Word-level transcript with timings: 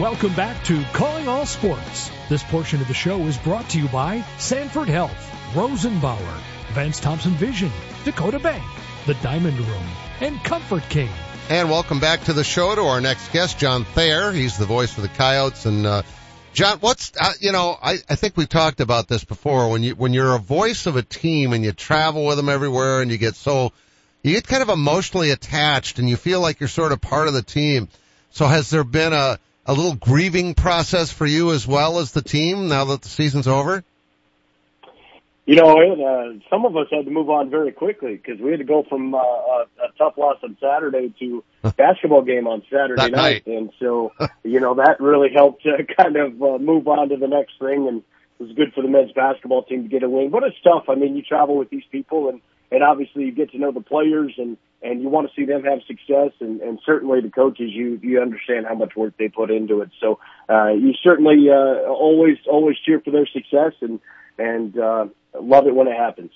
Welcome 0.00 0.34
back 0.34 0.64
to 0.64 0.82
Calling 0.94 1.28
All 1.28 1.44
Sports. 1.44 2.10
This 2.30 2.42
portion 2.44 2.80
of 2.80 2.88
the 2.88 2.94
show 2.94 3.20
is 3.26 3.36
brought 3.36 3.68
to 3.70 3.78
you 3.78 3.88
by 3.88 4.24
Sanford 4.38 4.88
Health, 4.88 5.30
Rosenbauer, 5.52 6.40
Vance 6.72 6.98
Thompson 6.98 7.32
Vision, 7.32 7.70
Dakota 8.02 8.38
Bank, 8.38 8.64
The 9.04 9.12
Diamond 9.16 9.58
Room, 9.58 9.86
and 10.22 10.42
Comfort 10.42 10.82
King. 10.88 11.10
And 11.50 11.68
welcome 11.68 12.00
back 12.00 12.24
to 12.24 12.32
the 12.32 12.42
show 12.42 12.74
to 12.74 12.80
our 12.80 13.02
next 13.02 13.32
guest, 13.32 13.58
John 13.58 13.84
Thayer. 13.84 14.32
He's 14.32 14.56
the 14.56 14.64
voice 14.64 14.90
for 14.90 15.02
the 15.02 15.08
Coyotes. 15.08 15.66
And, 15.66 15.84
uh, 15.84 16.04
John, 16.54 16.78
what's, 16.78 17.12
uh, 17.20 17.34
you 17.40 17.52
know, 17.52 17.76
I, 17.80 17.98
I 18.08 18.14
think 18.14 18.38
we 18.38 18.46
talked 18.46 18.80
about 18.80 19.08
this 19.08 19.24
before. 19.24 19.68
When 19.68 19.82
you, 19.82 19.94
when 19.94 20.14
you're 20.14 20.34
a 20.34 20.38
voice 20.38 20.86
of 20.86 20.96
a 20.96 21.02
team 21.02 21.52
and 21.52 21.62
you 21.62 21.72
travel 21.72 22.24
with 22.24 22.38
them 22.38 22.48
everywhere 22.48 23.02
and 23.02 23.10
you 23.10 23.18
get 23.18 23.34
so, 23.34 23.72
you 24.22 24.32
get 24.32 24.46
kind 24.46 24.62
of 24.62 24.70
emotionally 24.70 25.32
attached 25.32 25.98
and 25.98 26.08
you 26.08 26.16
feel 26.16 26.40
like 26.40 26.60
you're 26.60 26.68
sort 26.70 26.92
of 26.92 27.02
part 27.02 27.28
of 27.28 27.34
the 27.34 27.42
team. 27.42 27.90
So 28.30 28.46
has 28.46 28.70
there 28.70 28.84
been 28.84 29.12
a, 29.12 29.38
a 29.66 29.72
little 29.72 29.94
grieving 29.94 30.54
process 30.54 31.12
for 31.12 31.26
you 31.26 31.52
as 31.52 31.66
well 31.66 31.98
as 31.98 32.12
the 32.12 32.22
team 32.22 32.68
now 32.68 32.86
that 32.86 33.02
the 33.02 33.08
season's 33.08 33.46
over? 33.46 33.84
You 35.44 35.56
know, 35.56 35.80
it, 35.80 36.00
uh, 36.00 36.38
some 36.48 36.64
of 36.64 36.76
us 36.76 36.86
had 36.90 37.04
to 37.04 37.10
move 37.10 37.28
on 37.28 37.50
very 37.50 37.72
quickly 37.72 38.14
because 38.14 38.40
we 38.40 38.52
had 38.52 38.60
to 38.60 38.64
go 38.64 38.84
from 38.88 39.12
uh, 39.12 39.18
a, 39.18 39.66
a 39.82 39.88
tough 39.98 40.16
loss 40.16 40.36
on 40.44 40.56
Saturday 40.60 41.12
to 41.18 41.42
basketball 41.76 42.22
game 42.22 42.46
on 42.46 42.62
Saturday 42.70 43.10
night. 43.10 43.12
night. 43.12 43.46
and 43.46 43.70
so 43.80 44.12
you 44.44 44.60
know 44.60 44.74
that 44.74 45.00
really 45.00 45.30
helped 45.34 45.64
to 45.64 45.78
kind 45.96 46.16
of 46.16 46.40
uh, 46.40 46.58
move 46.58 46.86
on 46.86 47.08
to 47.08 47.16
the 47.16 47.26
next 47.26 47.54
thing, 47.58 47.88
and 47.88 48.04
it 48.38 48.42
was 48.42 48.52
good 48.52 48.72
for 48.72 48.82
the 48.82 48.88
men's 48.88 49.10
basketball 49.12 49.64
team 49.64 49.82
to 49.82 49.88
get 49.88 50.04
a 50.04 50.08
win. 50.08 50.30
But 50.30 50.44
it's 50.44 50.60
tough. 50.62 50.84
I 50.88 50.94
mean, 50.94 51.16
you 51.16 51.22
travel 51.22 51.56
with 51.56 51.70
these 51.70 51.84
people, 51.90 52.28
and 52.28 52.40
and 52.70 52.84
obviously 52.84 53.24
you 53.24 53.32
get 53.32 53.50
to 53.50 53.58
know 53.58 53.72
the 53.72 53.80
players, 53.80 54.34
and 54.38 54.56
and 54.82 55.00
you 55.00 55.08
want 55.08 55.28
to 55.28 55.34
see 55.34 55.46
them 55.46 55.62
have 55.64 55.80
success, 55.86 56.32
and 56.40 56.60
and 56.60 56.78
certainly 56.84 57.20
the 57.20 57.30
coaches, 57.30 57.70
you 57.72 58.00
you 58.02 58.20
understand 58.20 58.66
how 58.66 58.74
much 58.74 58.96
work 58.96 59.14
they 59.18 59.28
put 59.28 59.50
into 59.50 59.80
it. 59.80 59.90
So 60.00 60.18
uh, 60.48 60.70
you 60.70 60.92
certainly 61.02 61.48
uh, 61.50 61.88
always 61.88 62.38
always 62.50 62.76
cheer 62.84 63.00
for 63.00 63.10
their 63.10 63.26
success, 63.26 63.72
and 63.80 64.00
and 64.38 64.78
uh, 64.78 65.06
love 65.40 65.66
it 65.66 65.74
when 65.74 65.88
it 65.88 65.96
happens. 65.96 66.32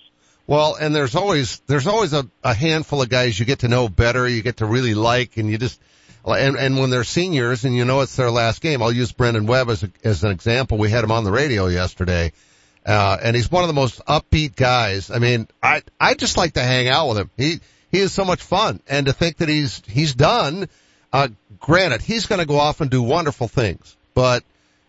Well, 0.46 0.76
and 0.76 0.94
there's 0.94 1.16
always 1.16 1.58
there's 1.66 1.86
always 1.86 2.12
a, 2.12 2.28
a 2.44 2.54
handful 2.54 3.02
of 3.02 3.08
guys 3.08 3.38
you 3.38 3.44
get 3.44 3.60
to 3.60 3.68
know 3.68 3.88
better, 3.88 4.28
you 4.28 4.42
get 4.42 4.58
to 4.58 4.66
really 4.66 4.94
like, 4.94 5.36
and 5.36 5.50
you 5.50 5.58
just 5.58 5.80
and 6.24 6.56
and 6.56 6.78
when 6.78 6.90
they're 6.90 7.04
seniors 7.04 7.64
and 7.64 7.74
you 7.74 7.84
know 7.84 8.00
it's 8.00 8.14
their 8.14 8.30
last 8.30 8.60
game. 8.60 8.80
I'll 8.80 8.92
use 8.92 9.10
Brendan 9.10 9.46
Webb 9.46 9.70
as 9.70 9.82
a, 9.82 9.90
as 10.04 10.22
an 10.22 10.30
example. 10.30 10.78
We 10.78 10.88
had 10.88 11.02
him 11.02 11.10
on 11.10 11.24
the 11.24 11.32
radio 11.32 11.66
yesterday, 11.66 12.32
uh, 12.84 13.18
and 13.20 13.34
he's 13.34 13.50
one 13.50 13.64
of 13.64 13.68
the 13.68 13.74
most 13.74 14.04
upbeat 14.06 14.54
guys. 14.54 15.10
I 15.10 15.18
mean, 15.18 15.48
I 15.60 15.82
I 15.98 16.14
just 16.14 16.36
like 16.36 16.52
to 16.52 16.62
hang 16.62 16.86
out 16.86 17.08
with 17.08 17.18
him. 17.18 17.30
He 17.36 17.60
he 17.96 18.02
is 18.02 18.12
so 18.12 18.24
much 18.24 18.42
fun, 18.42 18.80
and 18.88 19.06
to 19.06 19.12
think 19.12 19.38
that 19.38 19.48
he's 19.48 19.82
he's 19.86 20.14
done. 20.14 20.68
Uh, 21.12 21.28
granted, 21.60 22.02
he's 22.02 22.26
going 22.26 22.40
to 22.40 22.46
go 22.46 22.58
off 22.58 22.82
and 22.82 22.90
do 22.90 23.02
wonderful 23.02 23.48
things, 23.48 23.96
but 24.12 24.44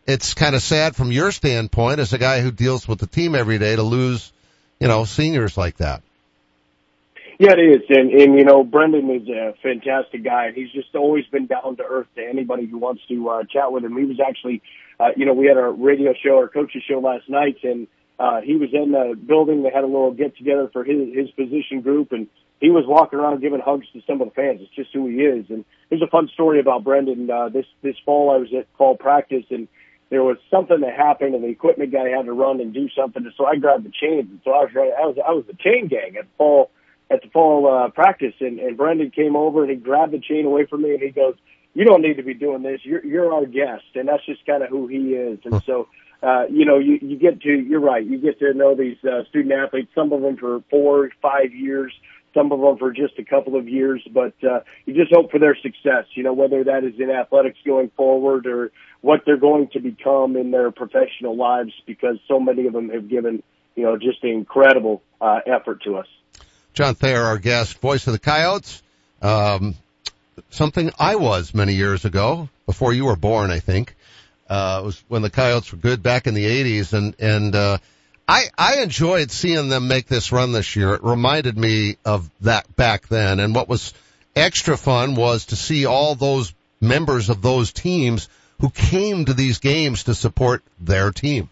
it's 0.05 0.33
kind 0.33 0.55
of 0.55 0.61
sad 0.61 0.95
from 0.95 1.11
your 1.11 1.31
standpoint 1.31 1.99
as 1.99 2.11
a 2.11 2.17
guy 2.17 2.41
who 2.41 2.51
deals 2.51 2.87
with 2.87 2.99
the 2.99 3.07
team 3.07 3.33
every 3.33 3.59
day 3.59 3.75
to 3.75 3.83
lose, 3.83 4.33
you 4.79 4.87
know, 4.87 5.05
seniors 5.05 5.55
like 5.55 5.77
that. 5.77 6.01
Yeah, 7.39 7.53
it 7.53 7.61
is, 7.61 7.81
and 7.89 8.11
and 8.11 8.37
you 8.37 8.43
know, 8.43 8.63
Brendan 8.63 9.09
is 9.09 9.29
a 9.29 9.53
fantastic 9.63 10.23
guy, 10.23 10.47
and 10.47 10.55
he's 10.55 10.71
just 10.71 10.93
always 10.93 11.25
been 11.27 11.45
down 11.45 11.77
to 11.77 11.83
earth 11.83 12.07
to 12.15 12.27
anybody 12.27 12.65
who 12.65 12.77
wants 12.77 13.03
to 13.07 13.29
uh, 13.29 13.43
chat 13.43 13.71
with 13.71 13.85
him. 13.85 13.95
He 13.95 14.03
was 14.03 14.19
actually, 14.19 14.61
uh, 14.99 15.09
you 15.15 15.25
know, 15.25 15.33
we 15.33 15.45
had 15.45 15.55
our 15.55 15.71
radio 15.71 16.13
show, 16.13 16.35
our 16.37 16.49
coaches 16.49 16.83
show 16.89 16.99
last 16.99 17.29
night, 17.29 17.59
and 17.63 17.87
uh, 18.19 18.41
he 18.41 18.57
was 18.57 18.69
in 18.73 18.91
the 18.91 19.15
building. 19.15 19.63
They 19.63 19.69
had 19.69 19.83
a 19.83 19.87
little 19.87 20.11
get 20.11 20.35
together 20.35 20.67
for 20.73 20.83
his 20.83 21.13
his 21.13 21.29
position 21.31 21.81
group, 21.81 22.11
and 22.11 22.27
he 22.59 22.69
was 22.69 22.85
walking 22.87 23.19
around 23.19 23.41
giving 23.41 23.59
hugs 23.59 23.85
to 23.93 24.01
some 24.07 24.21
of 24.21 24.29
the 24.29 24.33
fans. 24.33 24.61
It's 24.61 24.75
just 24.75 24.89
who 24.93 25.07
he 25.07 25.17
is. 25.17 25.45
And 25.49 25.63
there's 25.89 26.01
a 26.01 26.07
fun 26.07 26.29
story 26.33 26.59
about 26.59 26.83
Brendan. 26.83 27.29
Uh, 27.29 27.49
this 27.49 27.65
this 27.81 27.95
fall, 28.05 28.31
I 28.31 28.37
was 28.37 28.49
at 28.57 28.67
fall 28.77 28.97
practice, 28.97 29.45
and 29.49 29.67
there 30.09 30.23
was 30.23 30.37
something 30.49 30.79
that 30.81 30.95
happened, 30.95 31.35
and 31.35 31.43
the 31.43 31.49
equipment 31.49 31.91
guy 31.91 32.09
had 32.09 32.25
to 32.25 32.33
run 32.33 32.61
and 32.61 32.73
do 32.73 32.89
something. 32.89 33.23
And 33.23 33.33
so 33.37 33.45
I 33.45 33.57
grabbed 33.57 33.85
the 33.85 33.91
chains, 33.91 34.29
and 34.29 34.39
so 34.43 34.51
I 34.51 34.63
was 34.63 34.71
I 34.75 35.05
was 35.05 35.17
I 35.27 35.31
was 35.31 35.45
the 35.45 35.53
chain 35.53 35.87
gang 35.87 36.17
at 36.17 36.25
fall 36.37 36.71
at 37.09 37.21
the 37.21 37.29
fall 37.29 37.67
uh, 37.67 37.89
practice, 37.89 38.33
and, 38.39 38.59
and 38.59 38.75
Brendan 38.77 39.11
came 39.11 39.35
over 39.35 39.63
and 39.63 39.71
he 39.71 39.77
grabbed 39.77 40.11
the 40.13 40.19
chain 40.19 40.45
away 40.45 40.65
from 40.65 40.81
me, 40.81 40.93
and 40.93 41.01
he 41.01 41.09
goes, 41.09 41.35
"You 41.73 41.85
don't 41.85 42.01
need 42.01 42.17
to 42.17 42.23
be 42.23 42.33
doing 42.33 42.63
this. 42.63 42.81
You're 42.83 43.05
you're 43.05 43.33
our 43.33 43.45
guest," 43.45 43.85
and 43.95 44.07
that's 44.07 44.25
just 44.25 44.45
kind 44.45 44.63
of 44.63 44.69
who 44.69 44.87
he 44.87 45.13
is. 45.13 45.39
And 45.45 45.61
so, 45.65 45.87
uh, 46.23 46.45
you 46.49 46.65
know, 46.65 46.79
you 46.79 46.99
you 47.01 47.17
get 47.17 47.41
to 47.41 47.49
you're 47.49 47.79
right. 47.79 48.05
You 48.05 48.17
get 48.17 48.39
to 48.39 48.53
know 48.53 48.75
these 48.75 48.97
uh, 49.03 49.23
student 49.29 49.53
athletes. 49.53 49.91
Some 49.95 50.11
of 50.11 50.21
them 50.21 50.37
for 50.37 50.61
four, 50.69 51.09
five 51.21 51.53
years. 51.53 51.93
Some 52.37 52.51
of 52.51 52.59
them 52.59 52.77
for 52.77 52.91
just 52.91 53.17
a 53.17 53.23
couple 53.23 53.55
of 53.55 53.67
years, 53.67 54.07
but 54.13 54.33
uh, 54.43 54.59
you 54.85 54.93
just 54.93 55.11
hope 55.11 55.31
for 55.31 55.39
their 55.39 55.55
success. 55.55 56.05
You 56.13 56.21
know, 56.21 56.33
whether 56.33 56.63
that 56.65 56.83
is 56.83 56.99
in 56.99 57.09
athletics 57.09 57.57
going 57.65 57.89
forward 57.97 58.45
or 58.45 58.71
what 59.01 59.21
they're 59.25 59.37
going 59.37 59.69
to 59.69 59.79
become 59.79 60.35
in 60.37 60.51
their 60.51 60.69
professional 60.69 61.35
lives, 61.35 61.73
because 61.87 62.17
so 62.27 62.39
many 62.39 62.67
of 62.67 62.73
them 62.73 62.89
have 62.89 63.09
given, 63.09 63.41
you 63.75 63.83
know, 63.83 63.97
just 63.97 64.23
an 64.23 64.29
incredible 64.29 65.01
uh, 65.19 65.39
effort 65.47 65.81
to 65.85 65.97
us. 65.97 66.07
John 66.75 66.93
Thayer, 66.93 67.23
our 67.23 67.39
guest, 67.39 67.79
voice 67.79 68.05
of 68.05 68.13
the 68.13 68.19
Coyotes. 68.19 68.83
Um, 69.19 69.73
something 70.51 70.91
I 70.99 71.15
was 71.15 71.55
many 71.55 71.73
years 71.73 72.05
ago, 72.05 72.49
before 72.67 72.93
you 72.93 73.05
were 73.05 73.15
born, 73.15 73.49
I 73.49 73.59
think. 73.59 73.95
Uh, 74.47 74.81
it 74.83 74.85
was 74.85 75.03
when 75.07 75.23
the 75.23 75.31
Coyotes 75.31 75.71
were 75.71 75.79
good 75.79 76.03
back 76.03 76.27
in 76.27 76.35
the 76.35 76.45
80s, 76.45 76.93
and 76.93 77.15
and 77.19 77.55
uh, 77.55 77.77
I 78.27 78.45
I 78.57 78.81
enjoyed 78.81 79.31
seeing 79.31 79.69
them 79.69 79.87
make 79.87 80.07
this 80.07 80.31
run 80.31 80.51
this 80.51 80.75
year. 80.75 80.93
It 80.93 81.03
reminded 81.03 81.57
me 81.57 81.97
of 82.03 82.29
that 82.41 82.75
back 82.75 83.07
then, 83.07 83.39
and 83.39 83.55
what 83.55 83.69
was 83.69 83.93
extra 84.35 84.77
fun 84.77 85.15
was 85.15 85.45
to 85.47 85.55
see 85.55 85.85
all 85.85 86.15
those 86.15 86.53
members 86.81 87.29
of 87.29 87.41
those 87.41 87.71
teams 87.71 88.27
who 88.59 88.69
came 88.69 89.25
to 89.25 89.33
these 89.33 89.59
games 89.59 90.03
to 90.03 90.13
support 90.13 90.63
their 90.79 91.11
team. 91.11 91.49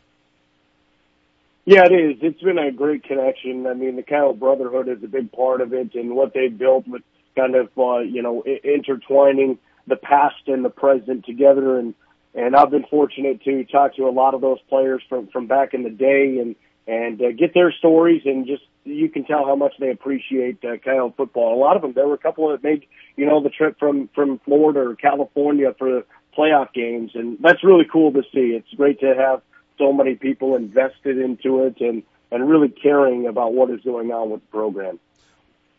Yeah, 1.65 1.85
it 1.85 1.93
is. 1.93 2.17
It's 2.21 2.41
been 2.41 2.59
a 2.59 2.71
great 2.71 3.03
connection. 3.03 3.65
I 3.65 3.73
mean, 3.73 3.95
the 3.95 4.03
Coyote 4.03 4.37
Brotherhood 4.37 4.87
is 4.87 5.03
a 5.03 5.07
big 5.07 5.31
part 5.31 5.61
of 5.61 5.73
it, 5.73 5.95
and 5.95 6.15
what 6.15 6.33
they've 6.33 6.55
built 6.55 6.87
with 6.87 7.01
kind 7.35 7.55
of 7.55 7.69
uh, 7.77 7.99
you 7.99 8.21
know 8.21 8.43
intertwining 8.43 9.57
the 9.87 9.95
past 9.95 10.47
and 10.47 10.63
the 10.63 10.69
present 10.69 11.25
together. 11.25 11.79
And 11.79 11.95
and 12.35 12.55
I've 12.55 12.69
been 12.69 12.85
fortunate 12.89 13.43
to 13.43 13.63
talk 13.65 13.95
to 13.95 14.03
a 14.07 14.11
lot 14.11 14.33
of 14.33 14.41
those 14.41 14.59
players 14.69 15.01
from 15.09 15.27
from 15.27 15.47
back 15.47 15.73
in 15.73 15.83
the 15.83 15.89
day, 15.89 16.39
and 16.39 16.55
and 16.87 17.21
uh, 17.21 17.31
get 17.31 17.53
their 17.53 17.71
stories, 17.71 18.21
and 18.25 18.45
just 18.45 18.63
you 18.83 19.09
can 19.09 19.25
tell 19.25 19.45
how 19.45 19.55
much 19.55 19.73
they 19.79 19.89
appreciate 19.89 20.63
uh, 20.63 20.77
Coyote 20.77 21.15
football. 21.17 21.55
A 21.55 21.59
lot 21.59 21.75
of 21.75 21.81
them, 21.81 21.93
there 21.93 22.07
were 22.07 22.13
a 22.13 22.19
couple 22.19 22.49
that 22.49 22.63
made 22.63 22.85
you 23.15 23.25
know 23.25 23.41
the 23.41 23.49
trip 23.49 23.79
from 23.79 24.09
from 24.13 24.39
Florida 24.39 24.81
or 24.81 24.95
California 24.95 25.73
for 25.77 26.03
playoff 26.37 26.73
games, 26.73 27.11
and 27.15 27.37
that's 27.39 27.63
really 27.63 27.85
cool 27.91 28.11
to 28.11 28.21
see. 28.33 28.55
It's 28.55 28.73
great 28.75 28.99
to 28.99 29.15
have 29.15 29.41
so 29.77 29.93
many 29.93 30.15
people 30.15 30.55
invested 30.55 31.17
into 31.17 31.63
it 31.63 31.79
and, 31.79 32.03
and 32.31 32.49
really 32.49 32.69
caring 32.69 33.27
about 33.27 33.53
what 33.53 33.69
is 33.69 33.81
going 33.81 34.11
on 34.11 34.29
with 34.29 34.41
the 34.41 34.47
program. 34.47 34.99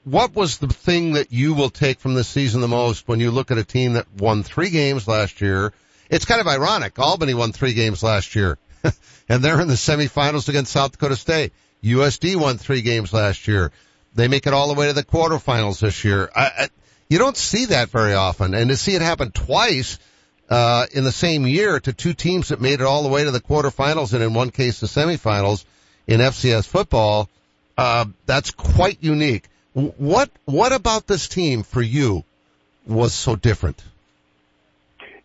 What 0.05 0.35
was 0.35 0.59
the 0.59 0.69
thing 0.69 1.15
that 1.15 1.33
you 1.33 1.55
will 1.55 1.71
take 1.71 1.99
from 1.99 2.15
this 2.15 2.29
season 2.29 2.61
the 2.61 2.69
most 2.69 3.09
when 3.09 3.19
you 3.19 3.31
look 3.31 3.51
at 3.51 3.59
a 3.59 3.65
team 3.65 3.95
that 3.95 4.07
won 4.19 4.43
three 4.43 4.71
games 4.71 5.09
last 5.09 5.41
year? 5.41 5.73
It's 6.11 6.25
kind 6.25 6.41
of 6.41 6.47
ironic. 6.47 6.99
Albany 6.99 7.35
won 7.35 7.53
three 7.53 7.75
games 7.75 8.03
last 8.03 8.35
year 8.35 8.59
and 9.29 9.43
they're 9.43 9.61
in 9.61 9.69
the 9.69 9.75
semifinals 9.75 10.49
against 10.49 10.73
South 10.73 10.93
Dakota 10.93 11.17
State. 11.17 11.53
USD 11.83 12.37
won 12.37 12.59
three 12.59 12.83
games 12.83 13.13
last 13.13 13.47
year. 13.49 13.73
They 14.15 14.29
make 14.29 14.47
it 14.47 14.55
all 14.55 14.69
the 14.69 14.75
way 14.75 14.87
to 14.87 14.93
the 14.93 15.05
quarterfinals 15.05 15.81
this 15.81 16.05
year. 16.05 16.31
I, 16.35 16.51
I, 16.59 16.69
you 17.09 17.19
don't 17.19 17.37
see 17.37 17.67
that 17.67 17.91
very 17.91 18.15
often 18.15 18.55
and 18.55 18.71
to 18.71 18.77
see 18.77 18.95
it 18.95 19.03
happen 19.03 19.31
twice 19.31 19.99
uh, 20.49 20.87
in 20.93 21.05
the 21.05 21.13
same 21.13 21.47
year 21.47 21.79
to 21.81 21.93
two 21.93 22.15
teams 22.15 22.49
that 22.49 22.61
made 22.61 22.81
it 22.81 22.87
all 22.87 23.03
the 23.03 23.09
way 23.09 23.25
to 23.25 23.31
the 23.31 23.41
quarterfinals 23.41 24.15
and 24.15 24.23
in 24.23 24.35
one 24.35 24.51
case 24.51 24.81
the 24.81 24.87
semifinals 24.87 25.65
in 26.07 26.21
FCS 26.21 26.67
football. 26.67 27.29
Uh, 27.77 28.07
that's 28.25 28.51
quite 28.53 28.99
unique. 29.03 29.49
What, 29.75 30.31
what 30.47 30.73
about 30.73 31.07
this 31.07 31.29
team 31.29 31.63
for 31.63 31.83
you 31.83 32.25
was 32.87 33.13
so 33.13 33.37
different? 33.37 33.83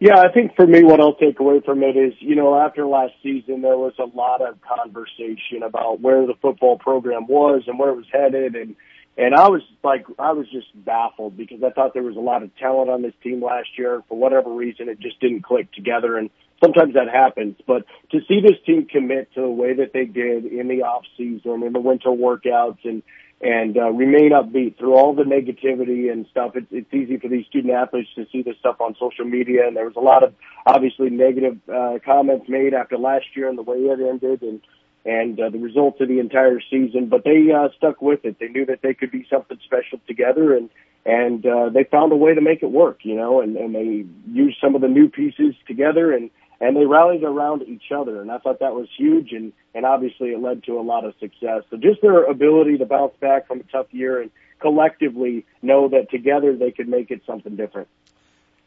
Yeah, 0.01 0.17
I 0.17 0.31
think 0.33 0.55
for 0.55 0.65
me, 0.65 0.83
what 0.83 0.99
I'll 0.99 1.13
take 1.13 1.39
away 1.39 1.61
from 1.63 1.83
it 1.83 1.95
is, 1.95 2.13
you 2.17 2.33
know, 2.33 2.59
after 2.59 2.87
last 2.87 3.13
season, 3.21 3.61
there 3.61 3.77
was 3.77 3.93
a 3.99 4.17
lot 4.17 4.41
of 4.41 4.57
conversation 4.61 5.61
about 5.63 6.01
where 6.01 6.25
the 6.25 6.33
football 6.41 6.79
program 6.79 7.27
was 7.27 7.65
and 7.67 7.77
where 7.77 7.89
it 7.91 7.97
was 7.97 8.07
headed. 8.11 8.55
And, 8.55 8.75
and 9.15 9.35
I 9.35 9.47
was 9.49 9.61
like, 9.83 10.07
I 10.17 10.31
was 10.31 10.49
just 10.51 10.69
baffled 10.73 11.37
because 11.37 11.61
I 11.61 11.69
thought 11.69 11.93
there 11.93 12.01
was 12.01 12.15
a 12.15 12.19
lot 12.19 12.41
of 12.41 12.49
talent 12.57 12.89
on 12.89 13.03
this 13.03 13.13
team 13.21 13.43
last 13.43 13.77
year. 13.77 14.01
For 14.09 14.17
whatever 14.17 14.51
reason, 14.51 14.89
it 14.89 14.99
just 14.99 15.19
didn't 15.19 15.43
click 15.43 15.71
together. 15.71 16.17
And 16.17 16.31
sometimes 16.63 16.95
that 16.95 17.07
happens. 17.07 17.57
But 17.67 17.85
to 18.09 18.21
see 18.27 18.41
this 18.41 18.57
team 18.65 18.87
commit 18.87 19.31
to 19.35 19.41
the 19.41 19.49
way 19.49 19.75
that 19.75 19.93
they 19.93 20.05
did 20.05 20.45
in 20.45 20.67
the 20.67 20.81
off 20.81 21.03
season, 21.15 21.61
in 21.61 21.73
the 21.73 21.79
winter 21.79 22.09
workouts, 22.09 22.79
and 22.85 23.03
and 23.41 23.75
uh, 23.75 23.89
remain 23.89 24.31
upbeat 24.31 24.77
through 24.77 24.93
all 24.93 25.15
the 25.15 25.23
negativity 25.23 26.11
and 26.11 26.27
stuff. 26.29 26.55
It's, 26.55 26.67
it's 26.71 26.93
easy 26.93 27.17
for 27.17 27.27
these 27.27 27.45
student 27.47 27.73
athletes 27.73 28.09
to 28.15 28.27
see 28.31 28.43
this 28.43 28.55
stuff 28.59 28.79
on 28.79 28.95
social 28.99 29.25
media, 29.25 29.67
and 29.67 29.75
there 29.75 29.85
was 29.85 29.95
a 29.95 30.01
lot 30.01 30.23
of 30.23 30.33
obviously 30.65 31.09
negative 31.09 31.57
uh, 31.67 31.97
comments 32.05 32.47
made 32.47 32.73
after 32.73 32.97
last 32.97 33.25
year 33.35 33.49
and 33.49 33.57
the 33.57 33.63
way 33.63 33.77
it 33.77 33.99
ended, 33.99 34.41
and 34.43 34.61
and 35.03 35.39
uh, 35.39 35.49
the 35.49 35.57
results 35.57 35.99
of 35.99 36.07
the 36.07 36.19
entire 36.19 36.59
season. 36.69 37.07
But 37.07 37.23
they 37.23 37.51
uh, 37.51 37.69
stuck 37.75 38.01
with 38.01 38.23
it. 38.23 38.37
They 38.39 38.49
knew 38.49 38.67
that 38.67 38.83
they 38.83 38.93
could 38.93 39.11
be 39.11 39.25
something 39.27 39.57
special 39.65 39.99
together, 40.07 40.55
and 40.55 40.69
and 41.03 41.43
uh, 41.43 41.69
they 41.69 41.83
found 41.83 42.11
a 42.11 42.15
way 42.15 42.35
to 42.35 42.41
make 42.41 42.61
it 42.61 42.69
work, 42.69 42.99
you 43.01 43.15
know, 43.15 43.41
and, 43.41 43.57
and 43.57 43.73
they 43.73 44.05
used 44.31 44.57
some 44.61 44.75
of 44.75 44.81
the 44.81 44.87
new 44.87 45.09
pieces 45.09 45.55
together 45.67 46.13
and 46.13 46.29
and 46.61 46.77
they 46.77 46.85
rallied 46.85 47.23
around 47.23 47.63
each 47.63 47.91
other, 47.91 48.21
and 48.21 48.31
I 48.31 48.37
thought 48.37 48.59
that 48.59 48.73
was 48.73 48.87
huge, 48.95 49.33
and 49.33 49.51
and 49.73 49.85
obviously 49.85 50.29
it 50.29 50.39
led 50.39 50.63
to 50.65 50.79
a 50.79 50.81
lot 50.81 51.03
of 51.03 51.15
success. 51.19 51.63
So 51.69 51.77
just 51.77 52.01
their 52.01 52.23
ability 52.23 52.77
to 52.77 52.85
bounce 52.85 53.15
back 53.19 53.47
from 53.47 53.59
a 53.59 53.63
tough 53.63 53.87
year 53.91 54.21
and 54.21 54.31
collectively 54.59 55.45
know 55.61 55.89
that 55.89 56.11
together 56.11 56.55
they 56.55 56.71
could 56.71 56.87
make 56.87 57.09
it 57.09 57.23
something 57.25 57.55
different. 57.55 57.87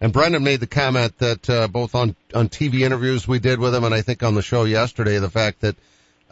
And 0.00 0.12
Brendan 0.12 0.42
made 0.42 0.58
the 0.58 0.66
comment 0.66 1.16
that 1.18 1.48
uh, 1.48 1.68
both 1.68 1.94
on 1.94 2.16
on 2.34 2.48
TV 2.48 2.80
interviews 2.80 3.28
we 3.28 3.38
did 3.38 3.60
with 3.60 3.74
him, 3.74 3.84
and 3.84 3.94
I 3.94 4.02
think 4.02 4.24
on 4.24 4.34
the 4.34 4.42
show 4.42 4.64
yesterday, 4.64 5.18
the 5.18 5.30
fact 5.30 5.60
that 5.60 5.76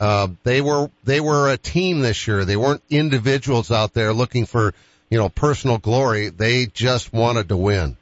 uh, 0.01 0.29
they 0.43 0.61
were 0.61 0.91
they 1.05 1.21
were 1.21 1.49
a 1.49 1.57
team 1.57 2.01
this 2.01 2.27
year. 2.27 2.45
They 2.45 2.57
weren't 2.57 2.83
individuals 2.91 3.71
out 3.71 3.95
there 3.95 4.13
looking 4.13 4.47
for 4.47 4.75
you 5.11 5.19
know 5.19 5.29
personal 5.29 5.79
glory. 5.79 6.29
They 6.29 6.67
just 6.67 7.13
wanted 7.13 7.51
to 7.51 7.57
win 7.57 7.97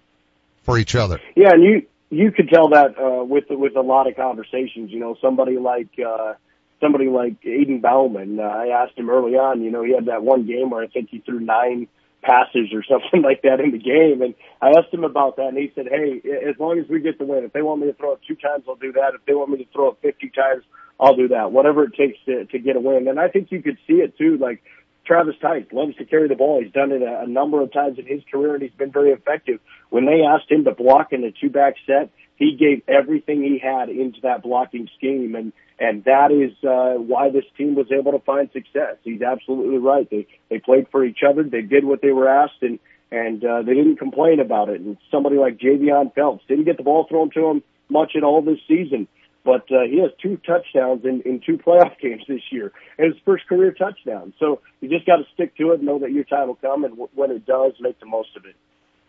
for 0.63 0.79
each 0.79 0.95
other. 0.95 1.21
Yeah, 1.37 1.51
and 1.53 1.63
you 1.63 1.87
you 2.11 2.33
could 2.33 2.49
tell 2.49 2.69
that 2.71 2.99
uh, 2.99 3.25
with 3.25 3.45
with 3.51 3.77
a 3.77 3.81
lot 3.81 4.09
of 4.09 4.17
conversations. 4.17 4.91
You 4.91 4.99
know, 4.99 5.17
somebody 5.23 5.59
like 5.59 5.89
uh, 6.05 6.35
somebody 6.81 7.07
like 7.07 7.37
Aidan 7.45 7.81
Bouman. 7.81 8.41
Uh, 8.41 8.43
I 8.43 8.67
asked 8.83 8.99
him 8.99 9.09
early 9.09 9.33
on. 9.33 9.63
You 9.63 9.71
know, 9.71 9.85
he 9.85 9.95
had 9.95 10.07
that 10.07 10.23
one 10.23 10.47
game 10.47 10.71
where 10.71 10.83
I 10.83 10.89
think 10.89 11.11
he 11.11 11.21
threw 11.21 11.39
nine 11.39 11.87
passes 12.23 12.73
or 12.75 12.83
something 12.89 13.23
like 13.23 13.43
that 13.43 13.61
in 13.61 13.71
the 13.71 13.79
game, 13.79 14.23
and 14.23 14.35
I 14.61 14.71
asked 14.71 14.93
him 14.93 15.05
about 15.05 15.37
that, 15.37 15.49
and 15.49 15.59
he 15.59 15.73
said, 15.75 15.87
"Hey, 15.89 16.21
as 16.49 16.59
long 16.59 16.79
as 16.81 16.89
we 16.89 17.01
get 17.01 17.19
the 17.19 17.25
win, 17.25 17.45
if 17.45 17.53
they 17.53 17.63
want 17.63 17.81
me 17.81 17.87
to 17.87 17.95
throw 17.95 18.13
it 18.13 18.21
two 18.27 18.37
times, 18.37 18.65
I'll 18.69 18.75
do 18.75 18.93
that. 18.93 19.15
If 19.15 19.25
they 19.27 19.35
want 19.35 19.51
me 19.51 19.59
to 19.59 19.71
throw 19.73 19.91
it 19.91 19.99
fifty 20.03 20.31
times, 20.31 20.65
I'll 20.99 21.17
do 21.17 21.29
that. 21.29 21.53
Whatever 21.53 21.85
it 21.85 21.95
takes 21.95 22.19
to 22.27 22.45
to 22.45 22.59
get 22.59 22.75
a 22.75 22.81
win." 22.81 23.07
And 23.07 23.21
I 23.21 23.29
think 23.29 23.53
you 23.53 23.63
could 23.63 23.79
see 23.87 23.95
it 23.95 24.19
too, 24.19 24.37
like. 24.37 24.63
Travis 25.07 25.35
Theis 25.43 25.67
loves 25.73 25.97
to 25.97 26.05
carry 26.05 26.29
the 26.29 26.35
ball. 26.35 26.63
He's 26.63 26.73
done 26.73 26.93
it 26.93 27.03
a, 27.03 27.23
a 27.23 27.27
number 27.27 27.61
of 27.63 27.73
times 27.73 27.99
in 27.99 28.07
his 28.07 28.23
career, 28.31 28.55
and 28.55 28.63
he's 28.63 28.73
been 28.73 28.93
very 28.93 29.11
effective. 29.11 29.61
When 29.89 30.07
they 30.07 30.23
asked 30.23 30.51
him 30.51 30.65
to 30.65 30.73
block 30.73 31.13
in 31.13 31.25
a 31.25 31.33
two 31.33 31.51
back 31.51 31.75
set, 31.87 32.11
he 32.37 32.57
gave 32.57 32.83
everything 32.89 33.43
he 33.43 33.59
had 33.59 33.89
into 33.89 34.21
that 34.23 34.43
blocking 34.43 34.89
scheme, 34.97 35.35
and 35.35 35.53
and 35.79 36.05
that 36.05 36.31
is 36.31 36.53
uh, 36.65 37.01
why 37.01 37.31
this 37.31 37.45
team 37.57 37.75
was 37.75 37.87
able 37.91 38.13
to 38.13 38.19
find 38.21 38.51
success. 38.53 38.97
He's 39.03 39.23
absolutely 39.23 39.79
right. 39.79 40.09
They 40.11 40.27
they 40.49 40.59
played 40.59 40.87
for 40.91 41.05
each 41.05 41.21
other. 41.29 41.43
They 41.43 41.63
did 41.63 41.85
what 41.85 42.03
they 42.03 42.13
were 42.13 42.29
asked, 42.29 42.63
and 42.63 42.79
and 43.11 43.45
uh, 43.45 43.63
they 43.63 43.75
didn't 43.75 43.97
complain 43.97 44.41
about 44.41 44.69
it. 44.69 44.81
And 44.81 44.97
somebody 45.11 45.37
like 45.37 45.59
Javion 45.59 46.15
Phelps 46.15 46.45
didn't 46.49 46.65
get 46.65 46.77
the 46.77 46.83
ball 46.83 47.07
thrown 47.09 47.31
to 47.31 47.47
him 47.47 47.63
much 47.89 48.13
at 48.17 48.23
all 48.23 48.41
this 48.41 48.61
season 48.69 49.09
but 49.45 49.63
uh, 49.73 49.83
he 49.91 50.01
has 50.01 50.11
two 50.23 50.37
touchdowns 50.47 51.05
in, 51.05 51.23
in 51.23 51.41
two 51.45 51.59
playoff 51.59 51.99
games 52.03 52.23
this 52.29 52.43
year, 52.51 52.73
and 52.99 53.13
his 53.13 53.23
first 53.25 53.47
career 53.49 53.73
touchdown. 53.73 54.33
So 54.39 54.61
you 54.81 54.89
just 54.89 55.07
got 55.07 55.17
to 55.17 55.25
stick 55.35 55.57
to 55.57 55.73
it, 55.73 55.83
know 55.83 55.99
that 56.01 56.13
your 56.13 56.25
time 56.25 56.49
will 56.49 56.57
come, 56.57 56.85
and 56.85 56.93
w- 56.93 57.09
when 57.15 57.31
it 57.31 57.47
does, 57.47 57.73
make 57.81 57.99
the 58.01 58.07
most 58.07 58.37
of 58.37 58.45
it. 58.45 58.55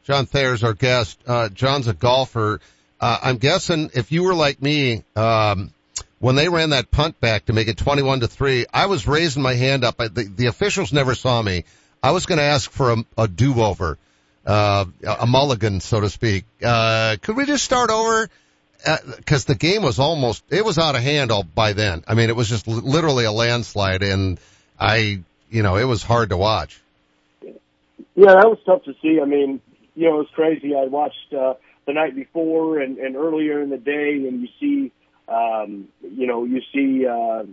John 0.04 0.26
Thayer's 0.26 0.64
our 0.64 0.74
guest. 0.74 1.20
Uh, 1.28 1.50
John's 1.50 1.88
a 1.88 1.94
golfer. 1.94 2.60
Uh, 3.00 3.18
I'm 3.22 3.38
guessing 3.38 3.92
if 3.94 4.12
you 4.12 4.24
were 4.24 4.34
like 4.34 4.62
me, 4.62 5.04
um, 5.16 5.72
when 6.20 6.36
they 6.36 6.50
ran 6.50 6.70
that 6.70 6.92
punt 6.92 7.20
back 7.20 7.46
to 7.46 7.54
make 7.54 7.68
it 7.68 7.78
21 7.78 8.22
to 8.22 8.28
three, 8.28 8.66
I 8.74 8.86
was 8.86 9.08
raising 9.08 9.42
my 9.42 9.54
hand 9.54 9.84
up. 9.84 9.96
I, 10.00 10.08
the, 10.08 10.24
the 10.24 10.46
officials 10.48 10.94
never 10.94 11.16
saw 11.16 11.42
me. 11.42 11.66
I 12.02 12.12
was 12.12 12.26
going 12.26 12.38
to 12.38 12.44
ask 12.44 12.70
for 12.70 12.94
a, 12.94 12.98
a 13.18 13.28
do-over, 13.28 13.98
uh, 14.46 14.86
a 15.20 15.28
mulligan, 15.28 15.82
so 15.82 16.00
to 16.00 16.10
speak. 16.10 16.46
Uh, 16.64 17.18
could 17.22 17.36
we 17.36 17.46
just 17.46 17.64
start 17.64 17.90
over? 17.90 18.30
Because 18.84 19.46
uh, 19.46 19.54
the 19.54 19.56
game 19.56 19.84
was 19.84 20.00
almost 20.00 20.44
it 20.50 20.66
was 20.66 20.78
out 20.78 20.96
of 20.96 21.02
hand 21.02 21.32
all 21.32 21.44
by 21.44 21.74
then. 21.74 22.04
I 22.08 22.16
mean, 22.16 22.30
it 22.30 22.36
was 22.36 22.50
just 22.50 22.68
literally 22.68 23.26
a 23.26 23.32
landslide, 23.32 24.04
and 24.04 24.40
I, 24.80 25.22
you 25.50 25.64
know, 25.64 25.78
it 25.78 25.84
was 25.84 26.04
hard 26.04 26.30
to 26.30 26.38
watch. 26.38 26.82
Yeah, 28.16 28.34
that 28.36 28.50
was 28.50 28.60
tough 28.66 28.84
to 28.84 28.96
see. 29.02 29.20
I 29.22 29.26
mean, 29.26 29.62
you 29.96 30.10
know, 30.10 30.16
it 30.16 30.20
was 30.20 30.30
crazy. 30.34 30.76
I 30.76 30.86
watched 30.86 31.34
uh, 31.34 31.56
the 31.86 31.94
night 31.94 32.16
before 32.16 32.80
and, 32.80 32.98
and 32.98 33.16
earlier 33.16 33.62
in 33.62 33.70
the 33.70 33.78
day, 33.78 34.26
and 34.28 34.42
you 34.42 34.48
see, 34.60 34.92
um, 35.28 35.88
you 36.02 36.28
know, 36.28 36.44
you 36.44 36.62
see 36.74 37.06
uh, 37.06 37.44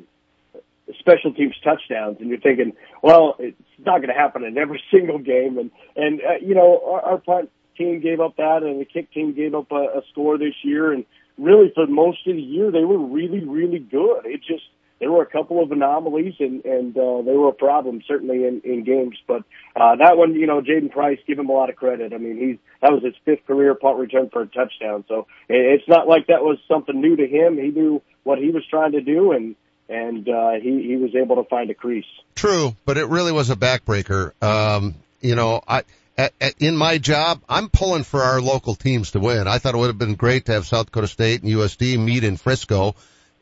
special 0.98 1.32
teams 1.32 1.54
touchdowns, 1.62 2.18
and 2.20 2.28
you're 2.28 2.40
thinking, 2.40 2.72
well, 3.02 3.36
it's 3.38 3.56
not 3.78 3.98
going 3.98 4.08
to 4.08 4.14
happen 4.14 4.44
in 4.44 4.56
every 4.58 4.82
single 4.90 5.18
game, 5.18 5.58
and 5.58 5.70
and 5.96 6.20
uh, 6.20 6.38
you 6.40 6.54
know, 6.54 6.80
our, 6.84 7.00
our 7.02 7.18
punt 7.18 7.50
team 7.78 8.00
gave 8.00 8.20
up 8.20 8.36
that, 8.36 8.62
and 8.62 8.80
the 8.80 8.84
kick 8.84 9.10
team 9.12 9.34
gave 9.34 9.54
up 9.54 9.72
a, 9.72 9.98
a 9.98 10.02
score 10.10 10.36
this 10.36 10.54
year, 10.62 10.92
and 10.92 11.06
really 11.38 11.72
for 11.74 11.86
most 11.86 12.26
of 12.26 12.36
the 12.36 12.42
year 12.42 12.70
they 12.70 12.84
were 12.84 12.98
really, 12.98 13.44
really 13.44 13.78
good. 13.78 14.26
It 14.26 14.40
just 14.46 14.64
there 15.00 15.10
were 15.12 15.22
a 15.22 15.26
couple 15.26 15.62
of 15.62 15.70
anomalies 15.70 16.34
and 16.40 16.64
and 16.64 16.96
uh, 16.96 17.22
they 17.22 17.32
were 17.32 17.48
a 17.48 17.52
problem 17.52 18.02
certainly 18.06 18.44
in 18.44 18.60
in 18.64 18.84
games. 18.84 19.16
But 19.26 19.42
uh, 19.76 19.96
that 19.96 20.16
one, 20.16 20.34
you 20.34 20.46
know, 20.46 20.60
Jaden 20.60 20.90
Price, 20.90 21.18
give 21.26 21.38
him 21.38 21.48
a 21.48 21.52
lot 21.52 21.70
of 21.70 21.76
credit. 21.76 22.12
I 22.12 22.18
mean, 22.18 22.36
he's 22.36 22.58
that 22.82 22.92
was 22.92 23.02
his 23.02 23.14
fifth 23.24 23.46
career 23.46 23.74
punt 23.74 23.98
return 23.98 24.28
for 24.30 24.42
a 24.42 24.46
touchdown. 24.46 25.04
So 25.08 25.26
it's 25.48 25.88
not 25.88 26.08
like 26.08 26.26
that 26.26 26.42
was 26.42 26.58
something 26.66 27.00
new 27.00 27.16
to 27.16 27.26
him. 27.26 27.56
He 27.56 27.70
knew 27.70 28.02
what 28.24 28.38
he 28.38 28.50
was 28.50 28.64
trying 28.68 28.92
to 28.92 29.00
do 29.00 29.32
and. 29.32 29.56
And 29.90 30.28
uh, 30.28 30.60
he 30.62 30.82
he 30.82 30.96
was 30.96 31.14
able 31.14 31.36
to 31.36 31.44
find 31.48 31.70
a 31.70 31.74
crease. 31.74 32.04
True, 32.34 32.76
but 32.84 32.98
it 32.98 33.06
really 33.06 33.32
was 33.32 33.48
a 33.48 33.56
backbreaker. 33.56 34.32
Um, 34.42 34.94
you 35.22 35.34
know, 35.34 35.62
I 35.66 35.84
at, 36.18 36.34
at, 36.40 36.54
in 36.58 36.76
my 36.76 36.98
job, 36.98 37.40
I'm 37.48 37.70
pulling 37.70 38.02
for 38.02 38.20
our 38.20 38.40
local 38.40 38.74
teams 38.74 39.12
to 39.12 39.20
win. 39.20 39.46
I 39.46 39.58
thought 39.58 39.74
it 39.74 39.78
would 39.78 39.86
have 39.86 39.98
been 39.98 40.16
great 40.16 40.46
to 40.46 40.52
have 40.52 40.66
South 40.66 40.86
Dakota 40.86 41.06
State 41.06 41.42
and 41.42 41.52
USD 41.52 41.96
meet 41.98 42.24
in 42.24 42.36
Frisco, 42.36 42.96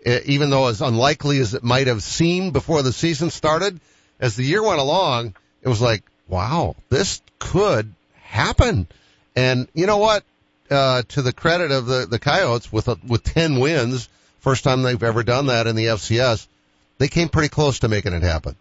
even 0.05 0.50
though 0.50 0.69
as 0.69 0.82
unlikely 0.82 1.38
as 1.38 1.55
it 1.55 1.64
might 1.64 1.87
have 1.87 2.02
seemed 2.02 2.52
before 2.52 2.82
the 2.82 2.93
season 2.93 3.31
started. 3.31 3.81
As 4.20 4.37
the 4.37 4.44
year 4.44 4.62
went 4.62 4.78
along, 4.78 5.34
it 5.62 5.69
was 5.69 5.81
like, 5.81 6.02
wow, 6.28 6.76
this 6.90 7.23
could 7.38 7.94
happen. 8.23 8.87
And 9.34 9.69
you 9.75 9.87
know 9.87 9.99
what? 9.99 10.23
Uh, 10.70 11.02
to 11.08 11.23
the 11.23 11.32
credit 11.32 11.70
of 11.70 11.87
the, 11.87 12.06
the 12.06 12.19
Coyotes 12.19 12.73
with, 12.73 12.88
a, 12.88 12.99
with 13.06 13.23
10 13.23 13.58
wins, 13.61 14.08
first 14.40 14.64
time 14.64 14.82
they've 14.82 15.02
ever 15.02 15.23
done 15.23 15.46
that 15.46 15.67
in 15.67 15.76
the 15.76 15.87
FCS, 15.87 16.46
they 16.99 17.08
came 17.08 17.28
pretty 17.28 17.49
close 17.49 17.78
to 17.81 17.88
making 17.88 18.12
it 18.12 18.23
happen. 18.23 18.56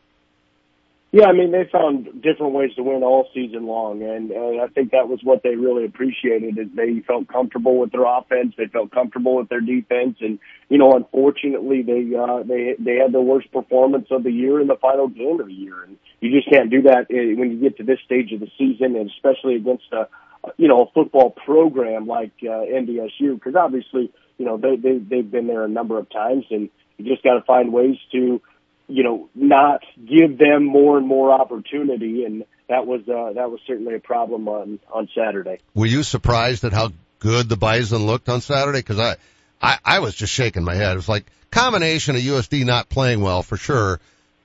Yeah, 1.15 1.27
I 1.27 1.31
mean 1.31 1.51
they 1.53 1.63
found 1.71 2.21
different 2.21 2.51
ways 2.51 2.71
to 2.75 2.83
win 2.83 3.01
all 3.01 3.29
season 3.33 3.67
long, 3.67 4.03
and 4.03 4.33
uh, 4.33 4.61
I 4.61 4.67
think 4.75 4.91
that 4.91 5.07
was 5.07 5.21
what 5.23 5.43
they 5.43 5.55
really 5.55 5.85
appreciated. 5.85 6.57
Is 6.59 6.67
they 6.75 6.99
felt 7.07 7.29
comfortable 7.29 7.79
with 7.79 7.93
their 7.93 8.03
offense, 8.03 8.53
they 8.57 8.65
felt 8.67 8.91
comfortable 8.91 9.37
with 9.37 9.47
their 9.47 9.61
defense, 9.61 10.17
and 10.19 10.39
you 10.67 10.77
know, 10.77 10.91
unfortunately, 10.91 11.83
they 11.83 12.03
uh, 12.19 12.43
they 12.43 12.75
they 12.77 12.97
had 12.97 13.13
the 13.13 13.21
worst 13.21 13.49
performance 13.53 14.07
of 14.11 14.23
the 14.23 14.29
year 14.29 14.59
in 14.59 14.67
the 14.67 14.75
final 14.75 15.07
game 15.07 15.39
of 15.39 15.47
the 15.47 15.53
year, 15.53 15.83
and 15.83 15.95
you 16.19 16.35
just 16.35 16.51
can't 16.51 16.69
do 16.69 16.81
that 16.81 17.07
uh, 17.09 17.39
when 17.39 17.49
you 17.49 17.61
get 17.61 17.77
to 17.77 17.85
this 17.85 17.99
stage 18.03 18.33
of 18.33 18.41
the 18.41 18.51
season, 18.57 18.97
and 18.97 19.09
especially 19.09 19.55
against 19.55 19.85
a 19.93 20.09
you 20.57 20.67
know 20.67 20.81
a 20.83 20.91
football 20.91 21.29
program 21.29 22.07
like 22.07 22.33
uh, 22.43 22.67
NDSU, 22.67 23.35
because 23.35 23.55
obviously 23.55 24.11
you 24.37 24.45
know 24.45 24.57
they 24.57 24.75
they 24.75 24.97
they've 24.97 25.31
been 25.31 25.47
there 25.47 25.63
a 25.63 25.69
number 25.69 25.97
of 25.97 26.09
times, 26.09 26.43
and 26.51 26.67
you 26.97 27.05
just 27.09 27.23
got 27.23 27.35
to 27.35 27.41
find 27.43 27.71
ways 27.71 27.95
to 28.11 28.41
you 28.87 29.03
know, 29.03 29.29
not 29.33 29.81
give 29.97 30.37
them 30.37 30.65
more 30.65 30.97
and 30.97 31.07
more 31.07 31.31
opportunity, 31.31 32.23
and 32.25 32.45
that 32.69 32.85
was 32.85 33.01
uh, 33.07 33.33
that 33.33 33.51
was 33.51 33.59
certainly 33.65 33.95
a 33.95 33.99
problem 33.99 34.47
on 34.47 34.79
on 34.91 35.09
Saturday. 35.15 35.59
Were 35.73 35.85
you 35.85 36.03
surprised 36.03 36.63
at 36.63 36.73
how 36.73 36.91
good 37.19 37.49
the 37.49 37.57
Bison 37.57 38.05
looked 38.05 38.29
on 38.29 38.41
Saturday? 38.41 38.79
Because 38.79 38.99
I, 38.99 39.15
I 39.61 39.77
I 39.83 39.99
was 39.99 40.15
just 40.15 40.33
shaking 40.33 40.63
my 40.63 40.75
head. 40.75 40.93
It 40.93 40.95
was 40.95 41.09
like 41.09 41.25
combination 41.51 42.15
of 42.15 42.21
USD 42.21 42.65
not 42.65 42.89
playing 42.89 43.21
well 43.21 43.41
for 43.41 43.57
sure, 43.57 43.99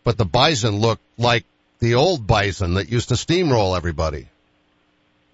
but 0.04 0.16
the 0.16 0.25
Bison 0.25 0.76
looked 0.76 1.02
like 1.18 1.44
the 1.80 1.94
old 1.94 2.26
Bison 2.26 2.75
that 2.75 2.90
used 2.90 3.09
to 3.09 3.14
steamroll 3.14 3.76
everybody. 3.76 4.28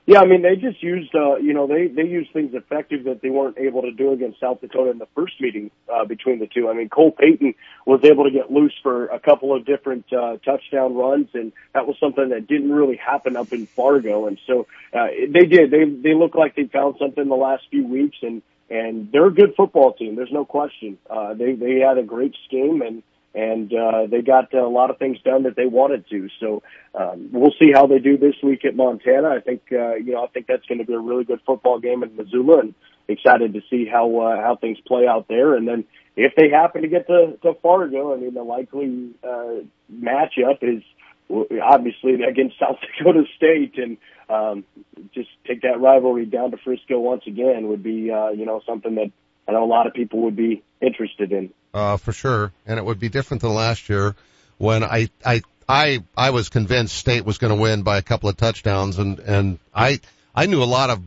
Yeah, 0.07 0.21
I 0.21 0.27
mean 0.27 0.43
they 0.43 0.55
just 0.55 0.83
used 0.83 1.15
uh 1.17 1.37
you 1.37 1.53
know 1.53 1.67
they 1.67 1.89
they 1.89 2.09
used 2.09 2.33
things 2.33 2.55
effective 2.55 3.05
that 3.05 3.23
they 3.23 3.31
weren't 3.31 3.59
able 3.59 3.83
to 3.83 3.91
do 3.93 4.13
against 4.13 4.39
South 4.41 4.61
Dakota 4.61 4.91
in 4.93 4.99
the 4.99 5.09
first 5.17 5.35
meeting 5.41 5.71
uh 5.93 6.05
between 6.05 6.39
the 6.39 6.47
two. 6.47 6.69
I 6.69 6.75
mean 6.75 6.89
Cole 6.89 7.11
Payton 7.13 7.55
was 7.87 8.01
able 8.05 8.25
to 8.25 8.31
get 8.31 8.51
loose 8.51 8.75
for 8.85 9.07
a 9.07 9.19
couple 9.19 9.55
of 9.55 9.65
different 9.67 10.07
uh 10.13 10.37
touchdown 10.45 10.95
runs 10.95 11.29
and 11.35 11.53
that 11.75 11.89
was 11.89 11.97
something 12.01 12.29
that 12.31 12.47
didn't 12.47 12.71
really 12.71 12.97
happen 12.97 13.37
up 13.37 13.53
in 13.53 13.67
Fargo 13.67 14.27
and 14.29 14.39
so 14.47 14.67
uh 14.95 15.09
they 15.29 15.47
did. 15.47 15.73
They 15.73 15.85
they 15.85 16.15
look 16.15 16.37
like 16.37 16.55
they 16.55 16.65
found 16.67 16.97
something 17.01 17.29
the 17.29 17.35
last 17.35 17.65
few 17.71 17.87
weeks 17.87 18.17
and 18.23 18.43
and 18.71 19.11
they're 19.13 19.27
a 19.27 19.35
good 19.35 19.55
football 19.57 19.93
team. 19.95 20.15
There's 20.17 20.33
no 20.33 20.45
question. 20.45 20.99
Uh 21.11 21.35
they 21.35 21.55
they 21.55 21.81
had 21.81 21.99
a 21.99 22.05
great 22.05 22.35
scheme 22.47 22.81
and 22.81 23.03
and 23.37 23.73
uh, 23.73 24.07
they 24.11 24.23
got 24.23 24.53
a 24.55 24.67
lot 24.67 24.91
of 24.91 24.99
things 24.99 25.19
done 25.23 25.43
that 25.43 25.57
they 25.57 25.67
wanted 25.67 26.09
to. 26.09 26.29
So 26.41 26.63
um, 26.95 27.29
we'll 27.33 27.55
see 27.59 27.71
how 27.73 27.87
they 27.87 27.99
do 27.99 28.17
this 28.17 28.35
week 28.43 28.65
at 28.65 28.75
Montana. 28.75 29.29
I 29.29 29.41
think 29.41 29.63
uh, 29.71 29.97
you 29.97 30.15
know 30.15 30.25
I 30.25 30.29
think 30.29 30.47
that's 30.47 30.65
going 30.67 30.79
to 30.79 30.85
be 30.85 30.95
a 30.95 30.99
really 30.99 31.25
good 31.25 31.41
football 31.47 31.79
game 31.79 32.03
in 32.03 32.17
Missoula, 32.17 32.61
and 32.61 32.75
excited 33.09 33.53
to 33.53 33.61
see 33.69 33.87
how 33.87 34.19
uh, 34.21 34.41
how 34.41 34.57
things 34.57 34.79
play 34.87 35.07
out 35.07 35.29
there. 35.29 35.55
And 35.55 35.69
then 35.69 35.85
if 36.17 36.33
they 36.35 36.49
happen 36.49 36.81
to 36.83 36.89
get 36.89 37.07
to, 37.09 37.37
to 37.43 37.53
Fargo, 37.63 38.15
I 38.15 38.17
mean 38.17 38.33
the 38.33 38.43
likely 38.43 39.11
uh, 39.23 39.67
matchup 39.93 40.63
is 40.63 40.83
obviously 41.63 42.15
against 42.23 42.59
South 42.61 42.79
Dakota 42.81 43.25
State, 43.37 43.75
and 43.77 43.99
um, 44.31 44.65
just 45.15 45.29
take 45.47 45.61
that 45.61 45.79
rivalry 45.79 46.25
down 46.25 46.53
to 46.53 46.57
Frisco 46.57 46.99
once 46.99 47.25
again 47.27 47.69
would 47.69 47.83
be 47.83 48.11
uh, 48.11 48.31
you 48.31 48.47
know 48.47 48.63
something 48.67 48.95
that 48.95 49.13
I 49.49 49.53
know 49.53 49.65
a 49.65 49.67
lot 49.67 49.87
of 49.87 49.95
people 49.95 50.23
would 50.23 50.37
be 50.37 50.63
interested 50.81 51.33
in 51.33 51.53
uh, 51.77 51.99
for 51.99 52.13
sure. 52.13 52.53
And 52.67 52.79
it 52.79 52.85
would 52.85 52.99
be 52.99 53.09
different 53.09 53.43
than 53.43 53.55
last 53.55 53.89
year 53.89 54.17
when 54.59 54.83
I, 54.83 55.11
I, 55.25 55.43
I 55.69 56.03
I 56.17 56.31
was 56.31 56.49
convinced 56.49 56.97
State 56.97 57.25
was 57.25 57.39
going 57.39 57.55
to 57.55 57.61
win 57.61 57.83
by 57.83 57.99
a 57.99 58.03
couple 58.03 58.29
of 58.29 58.37
touchdowns, 58.37 58.99
and 58.99 59.19
and 59.19 59.59
I 59.75 60.01
I 60.35 60.47
knew 60.47 60.63
a 60.63 60.65
lot 60.65 60.91
of 60.91 61.03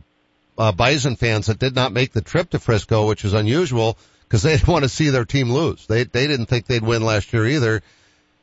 uh, 0.58 0.72
Bison 0.72 1.16
fans 1.16 1.46
that 1.46 1.58
did 1.58 1.74
not 1.74 1.92
make 1.92 2.12
the 2.12 2.20
trip 2.20 2.50
to 2.50 2.58
Frisco, 2.58 3.08
which 3.08 3.24
is 3.24 3.32
unusual 3.32 3.98
because 4.22 4.42
they 4.42 4.52
didn't 4.56 4.68
want 4.68 4.84
to 4.84 4.88
see 4.88 5.08
their 5.08 5.24
team 5.24 5.50
lose. 5.50 5.86
They 5.86 6.04
they 6.04 6.26
didn't 6.26 6.46
think 6.46 6.66
they'd 6.66 6.84
win 6.84 7.02
last 7.02 7.32
year 7.32 7.46
either. 7.46 7.82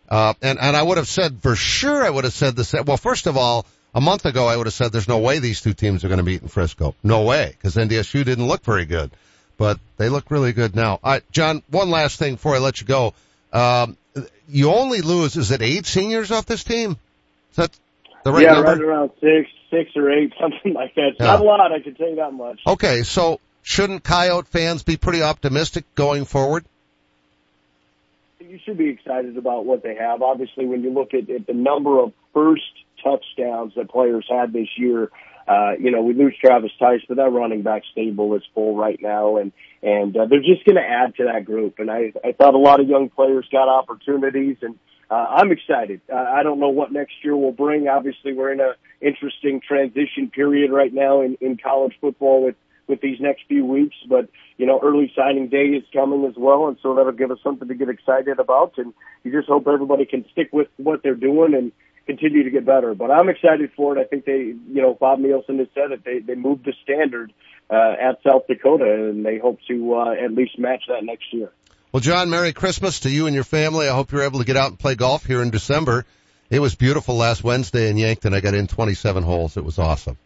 Uh, 0.10 0.34
and 0.42 0.60
and 0.60 0.76
I 0.76 0.84
would 0.84 0.98
have 0.98 1.08
said 1.08 1.42
for 1.42 1.56
sure 1.56 2.04
I 2.04 2.10
would 2.10 2.26
have 2.26 2.34
said 2.34 2.56
this. 2.56 2.74
Well, 2.74 2.98
first 2.98 3.28
of 3.28 3.38
all, 3.38 3.66
a 3.96 4.02
month 4.02 4.26
ago 4.26 4.48
I 4.48 4.58
would 4.58 4.68
have 4.68 4.74
said 4.74 4.92
there's 4.92 5.08
no 5.08 5.20
way 5.20 5.40
these 5.40 5.62
two 5.62 5.74
teams 5.74 6.04
are 6.04 6.10
going 6.10 6.18
to 6.18 6.24
meet 6.26 6.42
in 6.42 6.50
Frisco. 6.50 6.96
No 7.04 7.24
way, 7.24 7.52
because 7.52 7.76
NDSU 7.76 8.26
didn't 8.26 8.48
look 8.48 8.64
very 8.64 8.86
good, 8.86 9.12
but 9.58 9.80
they 9.98 10.10
look 10.10 10.30
really 10.32 10.54
good 10.54 10.76
now. 10.76 11.00
Right, 11.04 11.24
John. 11.32 11.64
One 11.70 11.90
last 11.90 12.20
thing 12.20 12.36
before 12.36 12.56
I 12.56 12.60
let 12.60 12.80
you 12.82 12.88
go. 12.88 13.14
Um, 13.52 13.98
you 14.50 14.72
only 14.72 15.02
lose 15.02 15.36
is 15.36 15.52
it 15.52 15.62
eight 15.62 15.86
seniors 15.86 16.32
off 16.32 16.46
this 16.46 16.64
team? 16.64 16.98
Is 17.52 17.56
that 17.58 17.72
the 18.24 18.32
right 18.32 18.44
yeah, 18.44 18.54
number? 18.54 18.72
right 18.72 18.82
around 18.82 19.12
six, 19.22 19.50
six 19.70 19.92
or 19.96 20.12
eight, 20.12 20.34
something 20.42 20.74
like 20.74 20.96
that. 20.96 21.10
It's 21.10 21.20
Yeah. 21.20 21.28
Not 21.28 21.42
a 21.42 21.44
lot, 21.44 21.72
I 21.72 21.80
can 21.80 21.96
tell 21.96 22.10
you 22.10 22.16
that 22.18 22.34
much. 22.34 22.60
Okay, 22.66 23.04
so 23.04 23.40
shouldn't 23.64 24.04
Coyote 24.04 24.48
fans 24.48 24.84
be 24.84 24.98
pretty 24.98 25.22
optimistic 25.22 25.84
going 25.96 26.26
forward? 26.26 26.66
You 28.40 28.60
should 28.64 28.78
be 28.78 28.90
excited 28.90 29.38
about 29.38 29.66
what 29.66 29.84
they 29.84 29.96
have. 29.96 30.22
Obviously, 30.22 30.66
when 30.66 30.84
you 30.84 30.92
look 30.92 31.14
at, 31.14 31.30
at 31.30 31.48
the 31.48 31.54
number 31.54 32.00
of 32.00 32.14
first 32.34 32.64
touchdowns 33.04 33.74
that 33.76 33.90
players 33.90 34.26
had 34.30 34.54
this 34.54 34.70
year, 34.78 35.12
uh, 35.48 35.72
you 35.80 35.92
know, 35.92 36.02
we 36.02 36.14
lose 36.14 36.36
Travis 36.44 36.72
Theis, 36.80 37.02
but 37.08 37.18
that 37.18 37.30
running 37.30 37.62
back 37.62 37.84
stable 37.92 38.36
is 38.36 38.44
full 38.54 38.76
right 38.76 39.00
now, 39.02 39.38
and 39.38 39.52
and 39.82 40.16
uh, 40.18 40.26
they're 40.26 40.40
just 40.40 40.66
going 40.66 40.76
to 40.76 40.82
add 40.82 41.16
to 41.16 41.26
that 41.26 41.46
group. 41.46 41.76
And 41.80 41.90
I, 41.90 42.12
I 42.24 42.34
thought 42.34 42.54
a 42.54 42.58
lot 42.58 42.80
of 42.80 42.90
young 42.90 43.10
players 43.10 43.48
got 43.52 43.70
opportunities, 43.70 44.58
and 44.62 44.78
uh, 45.10 45.14
I'm 45.14 45.52
excited. 45.52 46.02
Uh, 46.12 46.18
I 46.18 46.44
don't 46.44 46.60
know 46.60 46.70
what 46.70 46.92
next 46.92 47.14
year 47.24 47.36
will 47.36 47.54
bring. 47.54 47.88
Obviously, 47.88 48.34
we're 48.34 48.52
in 48.52 48.60
a 48.60 48.74
interesting 49.00 49.62
transition 49.66 50.30
period 50.34 50.72
right 50.72 50.94
now 50.94 51.22
in, 51.22 51.38
in 51.40 51.58
college 51.58 51.94
football 52.02 52.44
with 52.44 52.56
with 52.88 53.02
these 53.02 53.20
next 53.20 53.44
few 53.48 53.66
weeks. 53.66 53.96
But 54.10 54.30
you 54.58 54.66
know, 54.66 54.82
early 54.84 55.14
signing 55.16 55.48
day 55.48 55.68
is 55.68 55.84
coming 55.94 56.26
as 56.26 56.36
well, 56.36 56.68
and 56.68 56.78
so 56.84 56.96
that'll 56.96 57.14
give 57.14 57.32
us 57.32 57.40
something 57.42 57.70
to 57.70 57.76
get 57.76 57.88
excited 57.88 58.40
about. 58.40 58.74
And 58.78 58.94
you 59.24 59.32
just 59.32 59.48
hope 59.48 59.68
everybody 59.68 60.06
can 60.06 60.26
stick 60.32 60.50
with 60.52 60.68
what 60.76 61.04
they're 61.04 61.16
doing 61.16 61.54
and 61.54 61.72
continue 62.08 62.44
to 62.44 62.50
get 62.50 62.66
better. 62.66 62.96
But 62.96 63.12
I'm 63.12 63.30
excited 63.30 63.72
for 63.76 63.96
it. 63.96 64.02
I 64.02 64.06
think 64.06 64.26
they, 64.26 64.40
you 64.40 64.82
know, 64.82 64.96
Bob 65.00 65.20
Nielson 65.20 65.60
has 65.60 65.68
said 65.76 65.92
it. 65.92 66.04
They 66.04 66.20
they 66.20 66.34
moved 66.34 66.66
the 66.66 66.74
standard 66.84 67.32
uh, 67.70 67.94
at 68.02 68.24
South 68.26 68.48
Dakota, 68.48 69.10
and 69.10 69.24
they 69.24 69.38
hope 69.38 69.60
to 69.68 69.96
uh, 69.96 70.12
at 70.14 70.32
least 70.34 70.58
match 70.58 70.84
that 70.88 71.04
next 71.04 71.32
year. 71.32 71.52
Well, 71.92 72.02
John, 72.02 72.30
Merry 72.30 72.54
Christmas 72.54 73.02
to 73.02 73.10
you 73.10 73.28
and 73.28 73.36
your 73.36 73.44
family. 73.44 73.88
I 73.88 73.94
hope 73.94 74.12
you're 74.12 74.24
able 74.24 74.40
to 74.40 74.46
get 74.46 74.58
out 74.58 74.70
and 74.70 74.80
play 74.80 74.96
golf 74.96 75.26
here 75.26 75.42
in 75.42 75.52
December. 75.52 76.06
It 76.50 76.60
was 76.60 76.76
beautiful 76.76 77.16
last 77.16 77.44
Wednesday 77.44 77.90
in 77.90 77.98
Yankton. 77.98 78.34
I 78.34 78.40
got 78.40 78.54
in 78.54 78.68
27 78.68 79.24
holes. 79.24 79.58
It 79.58 79.66
was 79.66 79.80
awesome. 79.80 80.18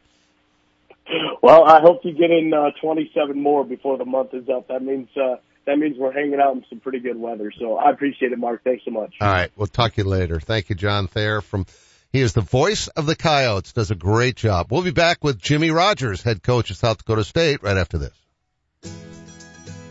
Well, 1.42 1.64
I 1.66 1.82
hope 1.82 2.02
you 2.04 2.14
get 2.14 2.30
in 2.30 2.54
uh, 2.54 2.72
27 2.82 3.42
more 3.42 3.66
before 3.66 3.98
the 3.98 4.06
month 4.06 4.34
is 4.34 4.48
up. 4.48 4.68
That 4.68 4.84
means 4.84 5.10
uh, 5.18 5.38
that 5.66 5.78
means 5.78 5.98
we're 5.98 6.12
hanging 6.12 6.40
out 6.40 6.56
in 6.56 6.66
some 6.70 6.80
pretty 6.80 7.00
good 7.00 7.18
weather. 7.18 7.52
So 7.60 7.78
I 7.78 7.92
appreciate 7.92 8.32
it, 8.32 8.40
Mark. 8.40 8.64
Thanks 8.64 8.84
so 8.86 8.92
much. 8.92 9.16
All 9.22 9.32
right. 9.32 9.52
We'll 9.56 9.68
talk 9.68 9.94
to 9.94 10.02
you 10.02 10.10
later. 10.10 10.40
Thank 10.40 10.70
you, 10.70 10.76
John 10.76 11.08
Thayer 11.08 11.42
from, 11.42 11.66
he 12.12 12.22
is 12.22 12.34
the 12.34 12.42
voice 12.42 12.88
of 12.88 13.06
the 13.06 13.16
Coyotes, 13.16 13.74
does 13.74 13.92
a 13.92 13.96
great 13.96 14.36
job. 14.36 14.68
We'll 14.72 14.82
be 14.82 14.92
back 14.92 15.24
with 15.24 15.40
Jimmy 15.40 15.72
Rogers, 15.72 16.22
head 16.22 16.44
coach 16.44 16.72
of 16.72 16.78
South 16.78 16.98
Dakota 16.98 17.24
State, 17.24 17.64
right 17.64 17.78
after 17.78 17.98
this. 17.98 18.14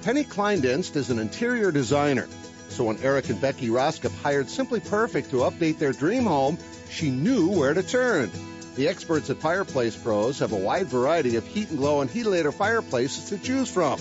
Penny 0.02 0.24
Kleindienst 0.24 0.96
is 0.96 1.10
an 1.10 1.18
interior 1.18 1.70
designer. 1.70 2.26
So 2.68 2.84
when 2.84 2.98
Eric 2.98 3.28
and 3.28 3.40
Becky 3.40 3.68
Roskop 3.68 4.14
hired 4.22 4.48
Simply 4.48 4.80
Perfect 4.80 5.30
to 5.30 5.38
update 5.38 5.78
their 5.78 5.92
dream 5.92 6.24
home, 6.24 6.56
she 6.88 7.10
knew 7.10 7.48
where 7.48 7.74
to 7.74 7.82
turn. 7.82 8.30
The 8.76 8.88
experts 8.88 9.28
at 9.28 9.38
Fireplace 9.38 9.96
Pros 9.96 10.38
have 10.38 10.52
a 10.52 10.56
wide 10.56 10.86
variety 10.86 11.36
of 11.36 11.46
heat 11.46 11.68
and 11.68 11.78
glow 11.78 12.00
and 12.00 12.08
heatilator 12.08 12.54
fireplaces 12.54 13.28
to 13.30 13.38
choose 13.38 13.70
from. 13.70 14.00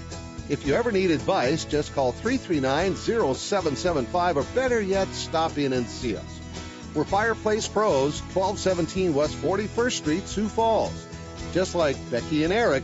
If 0.49 0.65
you 0.65 0.73
ever 0.75 0.91
need 0.91 1.11
advice, 1.11 1.65
just 1.65 1.93
call 1.93 2.13
339-0775 2.13 4.35
or 4.35 4.43
better 4.55 4.81
yet, 4.81 5.07
stop 5.09 5.55
in 5.57 5.73
and 5.73 5.87
see 5.87 6.17
us. 6.17 6.39
We're 6.93 7.05
Fireplace 7.05 7.67
Pros, 7.67 8.19
1217 8.33 9.13
West 9.13 9.35
41st 9.35 9.91
Street, 9.91 10.27
Sioux 10.27 10.49
Falls. 10.49 11.07
Just 11.53 11.75
like 11.75 11.95
Becky 12.09 12.43
and 12.43 12.51
Eric, 12.51 12.83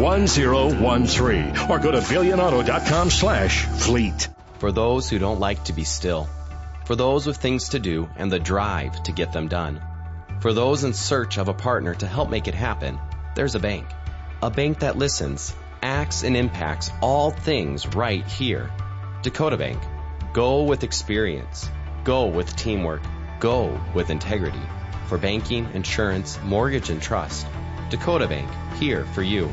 888-531-1013 0.00 1.68
or 1.68 1.78
go 1.78 1.90
to 1.90 1.98
billionauto.com 1.98 3.10
slash 3.10 3.66
fleet. 3.66 4.28
For 4.58 4.72
those 4.72 5.10
who 5.10 5.18
don't 5.18 5.40
like 5.40 5.64
to 5.64 5.74
be 5.74 5.84
still. 5.84 6.26
For 6.86 6.96
those 6.96 7.26
with 7.26 7.36
things 7.36 7.68
to 7.70 7.78
do 7.78 8.08
and 8.16 8.32
the 8.32 8.40
drive 8.40 9.02
to 9.04 9.12
get 9.12 9.32
them 9.32 9.48
done. 9.48 9.82
For 10.40 10.54
those 10.54 10.84
in 10.84 10.94
search 10.94 11.36
of 11.36 11.48
a 11.48 11.54
partner 11.54 11.94
to 11.96 12.06
help 12.06 12.30
make 12.30 12.48
it 12.48 12.54
happen, 12.54 12.98
there's 13.34 13.54
a 13.54 13.60
bank. 13.60 13.86
A 14.42 14.50
bank 14.50 14.78
that 14.78 14.96
listens, 14.96 15.54
acts, 15.82 16.22
and 16.24 16.34
impacts 16.34 16.90
all 17.02 17.30
things 17.30 17.86
right 17.86 18.26
here. 18.26 18.70
Dakota 19.22 19.58
Bank. 19.58 19.82
Go 20.32 20.62
with 20.62 20.82
experience. 20.82 21.68
Go 22.04 22.26
with 22.26 22.56
teamwork. 22.56 23.02
Go 23.38 23.78
with 23.94 24.08
integrity. 24.08 24.62
For 25.08 25.18
banking, 25.18 25.68
insurance, 25.74 26.38
mortgage, 26.42 26.88
and 26.88 27.02
trust. 27.02 27.46
Dakota 27.90 28.28
Bank. 28.28 28.48
Here 28.78 29.04
for 29.04 29.22
you. 29.22 29.52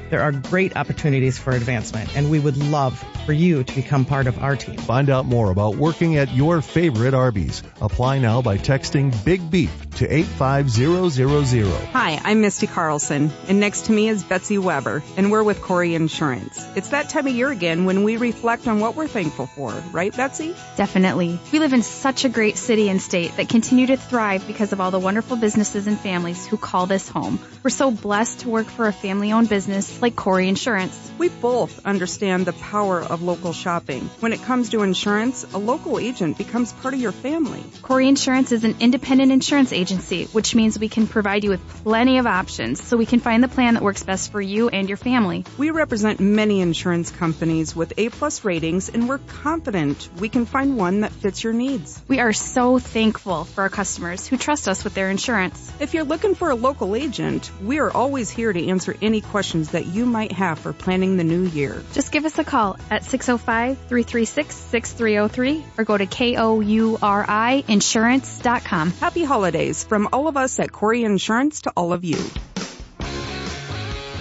There 0.11 0.21
are 0.21 0.33
great 0.33 0.75
opportunities 0.75 1.39
for 1.39 1.51
advancement, 1.51 2.17
and 2.17 2.29
we 2.29 2.37
would 2.37 2.57
love 2.57 3.01
for 3.25 3.31
you 3.31 3.63
to 3.63 3.75
become 3.75 4.03
part 4.03 4.27
of 4.27 4.43
our 4.43 4.57
team. 4.57 4.75
Find 4.75 5.09
out 5.09 5.25
more 5.25 5.51
about 5.51 5.77
working 5.77 6.17
at 6.17 6.33
your 6.33 6.61
favorite 6.61 7.13
Arby's. 7.13 7.63
Apply 7.79 8.19
now 8.19 8.41
by 8.41 8.57
texting 8.57 9.13
Big 9.23 9.49
Beef 9.49 9.71
to 9.91 10.13
85000. 10.13 11.85
Hi, 11.93 12.19
I'm 12.25 12.41
Misty 12.41 12.67
Carlson, 12.67 13.31
and 13.47 13.61
next 13.61 13.85
to 13.85 13.93
me 13.93 14.09
is 14.09 14.21
Betsy 14.25 14.57
Weber, 14.57 15.01
and 15.15 15.31
we're 15.31 15.43
with 15.43 15.61
Kouri 15.61 15.93
Insurance. 15.93 16.67
It's 16.75 16.89
that 16.89 17.07
time 17.07 17.27
of 17.27 17.33
year 17.33 17.49
again 17.49 17.85
when 17.85 18.03
we 18.03 18.17
reflect 18.17 18.67
on 18.67 18.81
what 18.81 18.97
we're 18.97 19.07
thankful 19.07 19.45
for, 19.45 19.71
right, 19.93 20.13
Betsy? 20.13 20.53
Definitely. 20.75 21.39
We 21.53 21.59
live 21.59 21.71
in 21.71 21.83
such 21.83 22.25
a 22.25 22.29
great 22.29 22.57
city 22.57 22.89
and 22.89 23.01
state 23.01 23.37
that 23.37 23.47
continue 23.47 23.87
to 23.87 23.95
thrive 23.95 24.45
because 24.45 24.73
of 24.73 24.81
all 24.81 24.91
the 24.91 24.99
wonderful 24.99 25.37
businesses 25.37 25.87
and 25.87 25.97
families 25.97 26.45
who 26.45 26.57
call 26.57 26.85
this 26.85 27.07
home. 27.07 27.39
We're 27.63 27.69
so 27.69 27.91
blessed 27.91 28.41
to 28.41 28.49
work 28.49 28.67
for 28.67 28.87
a 28.87 28.93
family 28.93 29.31
owned 29.31 29.47
business 29.47 30.00
like 30.01 30.15
Kouri 30.15 30.47
Insurance. 30.47 31.11
We 31.17 31.29
both 31.29 31.85
understand 31.85 32.45
the 32.45 32.53
power 32.53 32.99
of 32.99 33.21
local 33.21 33.53
shopping. 33.53 34.09
When 34.19 34.33
it 34.33 34.41
comes 34.41 34.69
to 34.69 34.81
insurance, 34.81 35.45
a 35.53 35.57
local 35.57 35.99
agent 35.99 36.37
becomes 36.37 36.73
part 36.73 36.93
of 36.93 36.99
your 36.99 37.11
family. 37.11 37.61
Kouri 37.83 38.07
Insurance 38.07 38.51
is 38.51 38.63
an 38.63 38.77
independent 38.79 39.31
insurance 39.31 39.71
agency, 39.71 40.25
which 40.25 40.55
means 40.55 40.79
we 40.79 40.89
can 40.89 41.07
provide 41.07 41.43
you 41.43 41.51
with 41.51 41.67
plenty 41.83 42.17
of 42.17 42.25
options 42.25 42.83
so 42.83 42.97
we 42.97 43.05
can 43.05 43.19
find 43.19 43.43
the 43.43 43.47
plan 43.47 43.75
that 43.75 43.83
works 43.83 44.03
best 44.03 44.31
for 44.31 44.41
you 44.41 44.69
and 44.69 44.87
your 44.87 44.97
family. 44.97 45.45
We 45.57 45.69
represent 45.69 46.19
many 46.19 46.61
insurance 46.61 47.11
companies 47.11 47.75
with 47.75 47.93
A 47.97 48.09
plus 48.09 48.43
ratings 48.43 48.89
and 48.89 49.07
we're 49.07 49.19
confident 49.19 50.09
we 50.19 50.29
can 50.29 50.45
find 50.45 50.77
one 50.77 51.01
that 51.01 51.11
fits 51.11 51.43
your 51.43 51.53
needs. 51.53 52.01
We 52.07 52.19
are 52.19 52.33
so 52.33 52.79
thankful 52.79 53.45
for 53.45 53.61
our 53.61 53.69
customers 53.69 54.27
who 54.27 54.37
trust 54.37 54.67
us 54.67 54.83
with 54.83 54.93
their 54.93 55.09
insurance. 55.09 55.71
If 55.79 55.93
you're 55.93 56.03
looking 56.03 56.35
for 56.35 56.49
a 56.49 56.55
local 56.55 56.95
agent, 56.95 57.51
we 57.61 57.79
are 57.79 57.91
always 57.91 58.29
here 58.29 58.51
to 58.51 58.67
answer 58.67 58.95
any 59.01 59.21
questions 59.21 59.71
that 59.71 59.85
you 59.91 60.05
might 60.05 60.31
have 60.31 60.59
for 60.59 60.71
planning 60.73 61.17
the 61.17 61.23
new 61.23 61.43
year. 61.43 61.83
Just 61.93 62.11
give 62.11 62.25
us 62.25 62.37
a 62.39 62.43
call 62.43 62.77
at 62.89 63.03
605-336-6303 63.03 65.63
or 65.77 65.83
go 65.83 65.97
to 65.97 66.05
K-O-U-R-I 66.05 67.63
insurance.com. 67.67 68.91
Happy 68.91 69.23
holidays 69.23 69.83
from 69.83 70.09
all 70.13 70.27
of 70.27 70.37
us 70.37 70.59
at 70.59 70.71
Kouri 70.71 71.03
Insurance 71.03 71.61
to 71.61 71.71
all 71.75 71.93
of 71.93 72.03
you. 72.03 72.17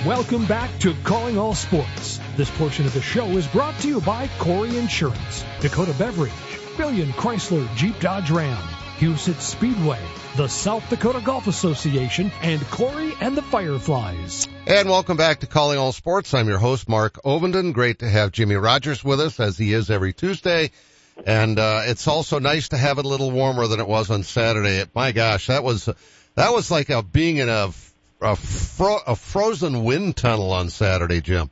Welcome 0.06 0.46
back 0.46 0.70
to 0.80 0.94
Calling 1.04 1.36
All 1.36 1.54
Sports. 1.54 2.20
This 2.36 2.50
portion 2.52 2.86
of 2.86 2.94
the 2.94 3.02
show 3.02 3.26
is 3.26 3.46
brought 3.46 3.78
to 3.80 3.88
you 3.88 4.00
by 4.00 4.28
Kouri 4.38 4.78
Insurance, 4.78 5.44
Dakota 5.60 5.94
Beverage, 5.98 6.32
Billion 6.78 7.12
Chrysler 7.12 7.68
Jeep 7.76 8.00
Dodge 8.00 8.30
Ram, 8.30 8.56
Huset 9.00 9.40
Speedway, 9.40 9.98
the 10.36 10.46
South 10.46 10.86
Dakota 10.90 11.22
Golf 11.24 11.46
Association, 11.46 12.30
and 12.42 12.60
Corey 12.70 13.14
and 13.22 13.34
the 13.34 13.40
Fireflies. 13.40 14.46
And 14.66 14.90
welcome 14.90 15.16
back 15.16 15.40
to 15.40 15.46
Calling 15.46 15.78
All 15.78 15.92
Sports. 15.92 16.34
I'm 16.34 16.48
your 16.48 16.58
host, 16.58 16.86
Mark 16.86 17.14
Ovenden. 17.24 17.72
Great 17.72 18.00
to 18.00 18.08
have 18.10 18.30
Jimmy 18.30 18.56
Rogers 18.56 19.02
with 19.02 19.18
us 19.18 19.40
as 19.40 19.56
he 19.56 19.72
is 19.72 19.90
every 19.90 20.12
Tuesday. 20.12 20.70
And, 21.24 21.58
uh, 21.58 21.84
it's 21.86 22.08
also 22.08 22.40
nice 22.40 22.68
to 22.68 22.76
have 22.76 22.98
it 22.98 23.06
a 23.06 23.08
little 23.08 23.30
warmer 23.30 23.66
than 23.68 23.80
it 23.80 23.88
was 23.88 24.10
on 24.10 24.22
Saturday. 24.22 24.84
My 24.94 25.12
gosh, 25.12 25.46
that 25.46 25.64
was, 25.64 25.86
that 26.34 26.52
was 26.52 26.70
like 26.70 26.90
a, 26.90 27.02
being 27.02 27.38
in 27.38 27.48
a, 27.48 27.70
a, 28.20 28.36
fro- 28.36 29.00
a 29.06 29.16
frozen 29.16 29.82
wind 29.82 30.14
tunnel 30.14 30.52
on 30.52 30.68
Saturday, 30.68 31.22
Jim. 31.22 31.50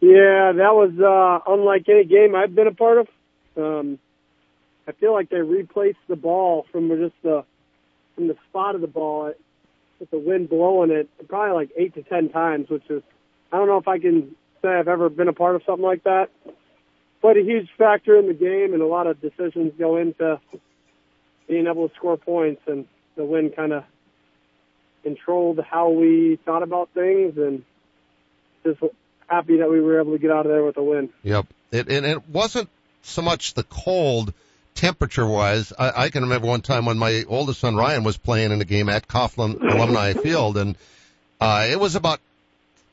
Yeah, 0.00 0.52
that 0.56 0.72
was, 0.72 0.98
uh, 0.98 1.52
unlike 1.52 1.86
any 1.86 2.06
game 2.06 2.34
I've 2.34 2.54
been 2.54 2.66
a 2.66 2.72
part 2.72 2.96
of. 2.96 3.08
Um, 3.58 3.98
I 4.88 4.92
feel 4.92 5.12
like 5.12 5.28
they 5.28 5.40
replaced 5.40 5.98
the 6.08 6.16
ball 6.16 6.66
from 6.72 6.88
just 6.88 7.14
the, 7.22 7.44
from 8.14 8.26
the 8.26 8.36
spot 8.48 8.74
of 8.74 8.80
the 8.80 8.86
ball 8.88 9.32
with 10.00 10.10
the 10.10 10.18
wind 10.18 10.48
blowing 10.48 10.90
it 10.90 11.08
probably 11.28 11.54
like 11.54 11.70
eight 11.76 11.94
to 11.94 12.02
ten 12.02 12.30
times, 12.30 12.68
which 12.68 12.88
is, 12.88 13.02
I 13.52 13.58
don't 13.58 13.68
know 13.68 13.78
if 13.78 13.86
I 13.86 13.98
can 13.98 14.34
say 14.62 14.68
I've 14.68 14.88
ever 14.88 15.08
been 15.08 15.28
a 15.28 15.32
part 15.32 15.54
of 15.54 15.62
something 15.66 15.84
like 15.84 16.04
that 16.04 16.30
played 17.20 17.36
a 17.36 17.42
huge 17.42 17.68
factor 17.76 18.16
in 18.16 18.26
the 18.26 18.34
game, 18.34 18.72
and 18.72 18.82
a 18.82 18.86
lot 18.86 19.06
of 19.06 19.20
decisions 19.20 19.72
go 19.78 19.96
into 19.96 20.40
being 21.48 21.66
able 21.66 21.88
to 21.88 21.94
score 21.94 22.16
points. 22.16 22.62
And 22.66 22.86
the 23.16 23.24
win 23.24 23.50
kind 23.50 23.72
of 23.72 23.84
controlled 25.02 25.60
how 25.60 25.90
we 25.90 26.38
thought 26.44 26.62
about 26.62 26.90
things, 26.94 27.36
and 27.36 27.64
just 28.64 28.80
happy 29.26 29.58
that 29.58 29.70
we 29.70 29.80
were 29.80 30.00
able 30.00 30.12
to 30.12 30.18
get 30.18 30.30
out 30.30 30.46
of 30.46 30.52
there 30.52 30.64
with 30.64 30.76
a 30.76 30.82
win. 30.82 31.10
Yep, 31.22 31.46
it, 31.72 31.88
and 31.88 32.06
it 32.06 32.28
wasn't 32.28 32.68
so 33.02 33.22
much 33.22 33.54
the 33.54 33.64
cold 33.64 34.32
temperature 34.78 35.26
wise. 35.26 35.72
I, 35.76 36.04
I 36.04 36.08
can 36.08 36.22
remember 36.22 36.46
one 36.46 36.60
time 36.60 36.86
when 36.86 36.98
my 36.98 37.24
oldest 37.28 37.60
son 37.60 37.74
Ryan 37.74 38.04
was 38.04 38.16
playing 38.16 38.52
in 38.52 38.60
a 38.60 38.64
game 38.64 38.88
at 38.88 39.08
Coughlin 39.08 39.60
Alumni 39.60 40.12
Field, 40.22 40.56
and 40.56 40.76
uh, 41.40 41.66
it 41.68 41.80
was 41.80 41.96
about 41.96 42.20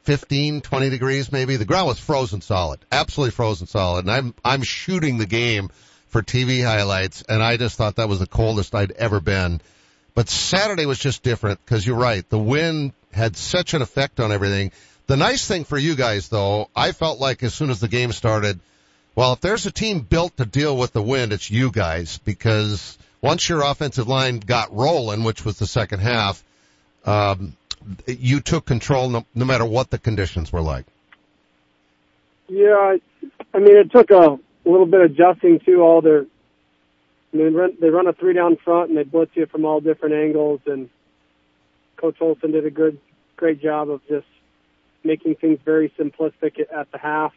15, 0.04 0.62
20 0.62 0.89
degrees 0.89 1.32
maybe. 1.32 1.58
The 1.58 1.65
ground 1.65 1.88
was 1.88 2.00
frozen 2.00 2.42
solid, 2.42 2.80
absolutely 2.92 3.32
frozen 3.32 3.68
solid. 3.68 4.06
And 4.06 4.12
I'm, 4.12 4.34
I'm 4.44 4.63
shooting 4.63 5.18
the 5.18 5.25
game 5.25 5.70
for 6.10 6.22
TV 6.22 6.63
highlights 6.63 7.24
and 7.27 7.42
I 7.42 7.58
just 7.58 7.75
thought 7.75 7.96
that 7.96 8.10
was 8.10 8.20
the 8.20 8.27
coldest 8.27 8.75
I'd 8.75 8.92
ever 8.92 9.20
been. 9.20 9.62
But 10.13 10.30
Saturday 10.30 10.86
was 10.86 11.00
just 11.00 11.24
different 11.24 11.60
because 11.65 11.86
you're 11.86 11.98
right. 11.98 12.27
The 12.30 12.39
wind 12.39 12.94
had 13.12 13.36
such 13.36 13.74
an 13.74 13.82
effect 13.82 14.20
on 14.20 14.32
everything. 14.32 14.72
The 15.08 15.18
nice 15.18 15.48
thing 15.48 15.65
for 15.65 15.77
you 15.77 15.96
guys 15.96 16.30
though, 16.30 16.70
I 16.75 16.92
felt 16.92 17.20
like 17.20 17.42
as 17.44 17.54
soon 17.54 17.70
as 17.70 17.80
the 17.80 17.88
game 17.88 18.12
started, 18.12 18.60
well, 19.15 19.34
if 19.34 19.41
there's 19.41 19.65
a 19.65 19.72
team 19.72 20.01
built 20.01 20.36
to 20.38 20.45
deal 20.45 20.75
with 20.77 20.93
the 20.93 21.01
wind, 21.01 21.31
it's 21.31 21.50
you 21.50 21.72
guys 21.72 22.17
because 22.19 22.98
once 23.22 23.48
your 23.48 23.63
offensive 23.63 24.07
line 24.07 24.39
got 24.39 24.74
rolling, 24.75 25.24
which 25.24 25.45
was 25.45 25.57
the 25.57 25.65
second 25.65 26.00
half, 26.00 26.43
um, 27.05 27.55
you 28.07 28.41
took 28.41 28.65
control 28.65 29.10
no, 29.10 29.25
no 29.34 29.45
matter 29.45 29.65
what 29.65 29.89
the 29.89 29.98
conditions 29.98 30.51
were 30.51 30.62
like. 30.62 30.86
Yeah, 32.48 32.98
I 33.53 33.60
mean, 33.60 33.77
it 33.77 33.92
took 33.92 34.11
a 34.11 34.37
little 34.66 34.85
bit 34.85 35.01
of 35.01 35.11
adjusting 35.11 35.59
to 35.61 35.81
all 35.81 36.01
their. 36.01 36.25
I 37.33 37.37
mean, 37.37 37.77
they 37.79 37.90
run 37.90 38.07
a 38.07 38.13
three 38.13 38.33
down 38.33 38.57
front 38.57 38.90
and 38.90 38.98
they 38.98 39.03
blitz 39.03 39.31
you 39.35 39.46
from 39.46 39.66
all 39.66 39.81
different 39.81 40.16
angles. 40.16 40.61
And 40.66 40.90
Coach 41.98 42.16
Olson 42.22 42.51
did 42.51 42.66
a 42.66 42.72
good, 42.72 43.00
great 43.35 43.61
job 43.61 43.90
of 43.90 44.01
just 44.07 44.27
making 45.03 45.35
things 45.35 45.59
very 45.66 45.90
simplistic 46.00 46.59
at 46.59 46.92
the 46.92 46.98
half. 46.98 47.33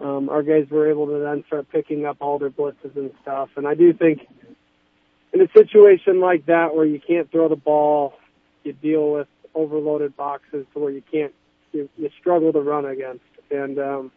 Um, 0.00 0.28
our 0.28 0.42
guys 0.42 0.66
were 0.70 0.90
able 0.90 1.06
to 1.06 1.18
then 1.18 1.44
start 1.46 1.70
picking 1.70 2.04
up 2.04 2.18
all 2.20 2.38
their 2.38 2.50
blitzes 2.50 2.96
and 2.96 3.12
stuff. 3.22 3.50
And 3.56 3.66
I 3.66 3.74
do 3.74 3.92
think 3.92 4.26
in 5.32 5.40
a 5.40 5.48
situation 5.56 6.20
like 6.20 6.46
that 6.46 6.74
where 6.74 6.84
you 6.84 7.00
can't 7.00 7.30
throw 7.30 7.48
the 7.48 7.56
ball, 7.56 8.14
you 8.64 8.72
deal 8.72 9.12
with 9.12 9.28
overloaded 9.54 10.16
boxes 10.16 10.66
to 10.72 10.78
where 10.78 10.90
you 10.90 11.02
can't 11.12 11.32
you, 11.72 11.88
you 11.96 12.10
struggle 12.20 12.52
to 12.52 12.60
run 12.60 12.84
against. 12.84 13.24
And 13.50 13.78
um, 13.78 14.12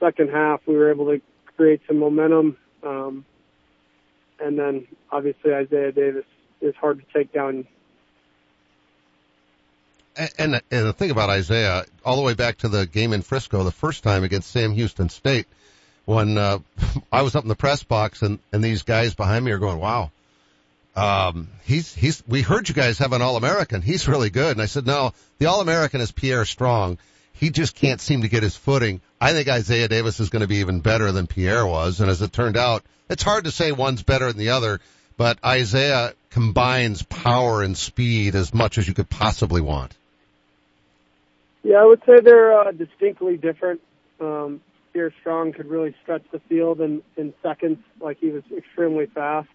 second 0.00 0.30
half, 0.30 0.60
we 0.66 0.74
were 0.74 0.90
able 0.90 1.06
to 1.06 1.20
create 1.56 1.80
some 1.86 1.98
momentum. 1.98 2.56
Um, 2.82 3.24
and 4.40 4.58
then 4.58 4.86
obviously 5.12 5.52
Isaiah 5.52 5.92
Davis 5.92 6.24
is 6.60 6.74
hard 6.80 7.00
to 7.00 7.18
take 7.18 7.32
down. 7.32 7.66
And, 10.16 10.60
and, 10.70 10.86
the 10.86 10.92
thing 10.92 11.10
about 11.10 11.30
Isaiah, 11.30 11.84
all 12.04 12.16
the 12.16 12.22
way 12.22 12.34
back 12.34 12.58
to 12.58 12.68
the 12.68 12.86
game 12.86 13.12
in 13.12 13.22
Frisco, 13.22 13.62
the 13.62 13.70
first 13.70 14.02
time 14.02 14.24
against 14.24 14.50
Sam 14.50 14.72
Houston 14.72 15.08
State, 15.08 15.46
when 16.04 16.36
uh, 16.36 16.58
I 17.12 17.22
was 17.22 17.36
up 17.36 17.44
in 17.44 17.48
the 17.48 17.54
press 17.54 17.82
box 17.82 18.22
and, 18.22 18.38
and 18.52 18.62
these 18.62 18.82
guys 18.82 19.14
behind 19.14 19.44
me 19.44 19.52
are 19.52 19.58
going, 19.58 19.78
wow, 19.78 20.10
um, 20.96 21.48
he's, 21.64 21.94
he's, 21.94 22.22
we 22.26 22.42
heard 22.42 22.68
you 22.68 22.74
guys 22.74 22.98
have 22.98 23.12
an 23.12 23.22
All-American. 23.22 23.82
He's 23.82 24.08
really 24.08 24.30
good. 24.30 24.52
And 24.52 24.60
I 24.60 24.66
said, 24.66 24.86
no, 24.86 25.12
the 25.38 25.46
All-American 25.46 26.00
is 26.00 26.10
Pierre 26.10 26.44
Strong. 26.44 26.98
He 27.32 27.50
just 27.50 27.74
can't 27.74 28.00
seem 28.00 28.22
to 28.22 28.28
get 28.28 28.42
his 28.42 28.56
footing. 28.56 29.00
I 29.20 29.32
think 29.32 29.48
Isaiah 29.48 29.88
Davis 29.88 30.20
is 30.20 30.28
going 30.28 30.42
to 30.42 30.48
be 30.48 30.56
even 30.56 30.80
better 30.80 31.12
than 31.12 31.26
Pierre 31.26 31.66
was. 31.66 32.00
And 32.00 32.10
as 32.10 32.20
it 32.20 32.32
turned 32.32 32.56
out, 32.56 32.82
it's 33.08 33.22
hard 33.22 33.44
to 33.44 33.50
say 33.50 33.72
one's 33.72 34.02
better 34.02 34.26
than 34.26 34.38
the 34.38 34.50
other, 34.50 34.80
but 35.16 35.38
Isaiah 35.44 36.12
combines 36.30 37.02
power 37.02 37.62
and 37.62 37.76
speed 37.76 38.34
as 38.34 38.52
much 38.52 38.78
as 38.78 38.86
you 38.86 38.94
could 38.94 39.08
possibly 39.08 39.60
want. 39.60 39.94
Yeah, 41.62 41.76
I 41.76 41.84
would 41.84 42.00
say 42.06 42.20
they're 42.22 42.58
uh, 42.58 42.72
distinctly 42.72 43.36
different. 43.36 43.80
Um, 44.20 44.60
Pierre 44.92 45.12
Strong 45.20 45.52
could 45.52 45.66
really 45.66 45.94
stretch 46.02 46.24
the 46.32 46.40
field 46.48 46.80
in, 46.80 47.02
in 47.16 47.32
seconds, 47.42 47.78
like 48.00 48.18
he 48.18 48.30
was 48.30 48.42
extremely 48.56 49.06
fast 49.06 49.48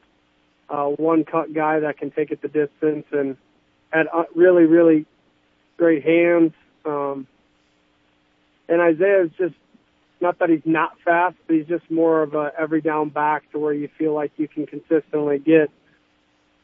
uh, 0.69 0.85
one 0.85 1.23
cut 1.23 1.53
guy 1.53 1.79
that 1.79 1.97
can 1.97 2.11
take 2.11 2.31
it 2.31 2.41
the 2.41 2.47
distance 2.47 3.05
and 3.11 3.37
had 3.91 4.07
uh, 4.13 4.23
really, 4.35 4.63
really 4.63 5.05
great 5.77 6.03
hands. 6.03 6.53
Um, 6.85 7.27
and 8.67 8.81
Isaiah 8.81 9.23
is 9.23 9.31
just 9.37 9.55
not 10.21 10.39
that 10.39 10.49
he's 10.49 10.65
not 10.65 10.97
fast, 11.03 11.35
but 11.45 11.55
he's 11.55 11.67
just 11.67 11.89
more 11.91 12.23
of 12.23 12.33
a 12.33 12.51
every 12.57 12.81
down 12.81 13.09
back 13.09 13.51
to 13.51 13.59
where 13.59 13.73
you 13.73 13.89
feel 13.97 14.13
like 14.13 14.31
you 14.37 14.47
can 14.47 14.65
consistently 14.65 15.39
get 15.39 15.69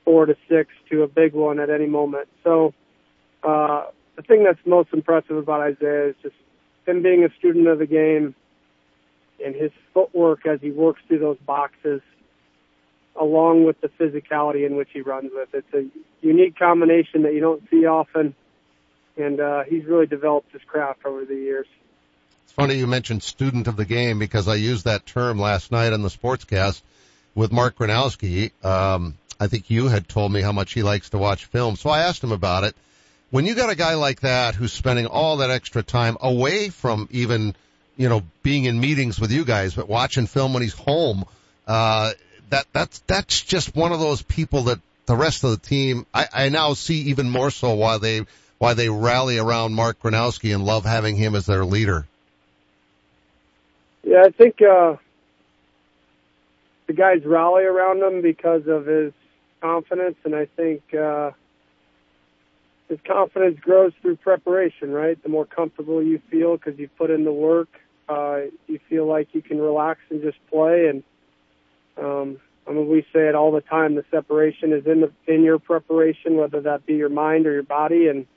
four 0.04 0.26
to 0.26 0.36
six 0.50 0.72
to 0.90 1.04
a 1.04 1.08
big 1.08 1.34
one 1.34 1.60
at 1.60 1.70
any 1.70 1.86
moment. 1.86 2.28
So 2.44 2.74
uh, 3.44 3.86
the 4.22 4.28
thing 4.28 4.44
that's 4.44 4.60
most 4.66 4.90
impressive 4.94 5.38
about 5.38 5.62
Isaiah 5.62 6.10
is 6.10 6.16
just 6.22 6.36
him 6.86 7.02
being 7.02 7.24
a 7.24 7.30
student 7.38 7.68
of 7.68 7.80
the 7.80 7.86
game 7.86 8.36
and 9.44 9.56
his 9.56 9.72
footwork 9.94 10.46
as 10.46 10.62
he 10.62 10.72
works 10.72 11.02
through 11.08 11.20
those 11.20 11.38
boxes 11.40 12.02
along 13.20 13.66
with 13.66 13.80
the 13.82 13.90
physicality 13.90 14.66
in 14.66 14.76
which 14.76 14.90
he 14.94 15.02
runs 15.02 15.32
with. 15.34 15.50
It's 15.54 15.74
a 15.74 15.86
unique 16.26 16.58
combination 16.58 17.24
that 17.24 17.34
you 17.34 17.42
don't 17.42 17.64
see 17.70 17.86
often, 17.86 18.36
and 19.18 19.40
uh, 19.40 19.64
he's 19.64 19.86
really 19.86 20.06
developed 20.06 20.52
his 20.54 20.62
craft 20.66 21.06
over 21.06 21.26
the 21.26 21.36
years. 21.36 21.68
It's 22.44 22.54
funny 22.54 22.76
you 22.76 22.88
mentioned 22.88 23.24
student 23.24 23.68
of 23.68 23.76
the 23.76 23.86
game 23.86 24.20
because 24.20 24.48
I 24.48 24.56
used 24.56 24.86
that 24.86 25.06
term 25.06 25.40
last 25.40 25.72
night 25.72 25.94
on 25.94 26.04
the 26.04 26.10
sportscast 26.10 26.82
with 27.36 27.52
Mark 27.52 27.78
Gronowski. 27.78 28.52
Um, 28.64 29.18
I 29.40 29.48
think 29.48 29.70
you 29.70 29.88
had 29.88 30.08
told 30.08 30.32
me 30.32 30.42
how 30.42 30.52
much 30.52 30.74
he 30.74 30.84
likes 30.84 31.10
to 31.10 31.18
watch 31.18 31.46
film, 31.46 31.76
so 31.76 31.90
I 31.90 32.02
asked 32.02 32.24
him 32.24 32.32
about 32.32 32.64
it. 32.64 32.76
When 33.32 33.46
you 33.46 33.56
got 33.56 33.70
a 33.70 33.76
guy 33.76 33.96
like 33.96 34.22
that 34.22 34.56
who's 34.56 34.74
spending 34.74 35.08
all 35.08 35.38
that 35.38 35.50
extra 35.50 35.82
time 35.82 36.18
away 36.22 36.70
from 36.70 37.08
even, 37.12 37.56
you 37.98 38.10
know, 38.10 38.24
being 38.44 38.66
in 38.66 38.80
meetings 38.80 39.20
with 39.20 39.32
you 39.32 39.46
guys, 39.46 39.74
but 39.74 39.88
watching 39.88 40.28
film 40.28 40.54
when 40.54 40.62
he's 40.62 40.74
home, 40.74 41.24
uh, 41.66 42.12
that 42.50 42.66
that's 42.74 43.00
that's 43.08 43.42
just 43.42 43.76
one 43.76 43.94
of 43.94 44.00
those 44.00 44.22
people 44.22 44.64
that 44.64 44.80
the 45.06 45.16
rest 45.16 45.44
of 45.44 45.52
the 45.52 45.58
team 45.58 46.06
I, 46.14 46.28
I 46.34 46.50
now 46.50 46.74
see 46.74 47.04
even 47.04 47.30
more 47.30 47.50
so 47.50 47.74
why 47.74 47.98
they 47.98 48.26
why 48.58 48.74
they 48.74 48.90
rally 48.90 49.38
around 49.38 49.74
Mark 49.74 50.02
Gronowski 50.02 50.54
and 50.54 50.66
love 50.66 50.84
having 50.84 51.16
him 51.16 51.34
as 51.34 51.46
their 51.46 51.66
leader. 51.66 52.06
Yeah, 54.04 54.24
I 54.26 54.30
think 54.30 54.62
uh 54.62 54.98
the 56.88 56.94
guys 56.94 57.24
rally 57.26 57.64
around 57.64 58.02
him 58.02 58.22
because 58.22 58.68
of 58.68 58.86
his 58.86 59.14
confidence, 59.62 60.18
and 60.26 60.36
I 60.36 60.46
think 60.58 60.82
uh, 60.94 61.32
his 62.92 63.00
confidence 63.08 63.58
grows 63.62 63.94
through 64.02 64.18
preparation. 64.18 64.92
Right, 64.92 65.22
the 65.24 65.30
more 65.30 65.46
comfortable 65.46 66.04
you 66.04 66.22
feel 66.30 66.58
because 66.58 66.78
you 66.78 66.90
put 66.90 67.10
in 67.10 67.24
the 67.24 67.32
work, 67.32 67.70
uh, 68.10 68.42
you 68.68 68.80
feel 68.90 69.08
like 69.08 69.30
you 69.32 69.42
can 69.42 69.60
relax 69.60 70.02
and 70.10 70.22
just 70.22 70.38
play. 70.52 70.88
And 70.88 71.04
um, 71.98 72.38
I 72.68 72.74
mean, 72.74 72.90
we 72.90 73.02
say 73.14 73.30
it 73.30 73.36
all 73.36 73.54
the 73.54 73.62
time: 73.62 73.96
the 73.96 74.04
separation 74.12 74.74
is 74.74 74.86
in 74.86 75.02
the 75.02 75.12
in 75.26 75.44
your 75.44 75.58
preparation, 75.58 76.36
whether 76.36 76.60
that 76.62 76.86
be 76.86 76.96
your 76.96 77.10
mind 77.10 77.48
or 77.48 77.54
your 77.54 77.64
body. 77.64 78.08
And 78.08 78.28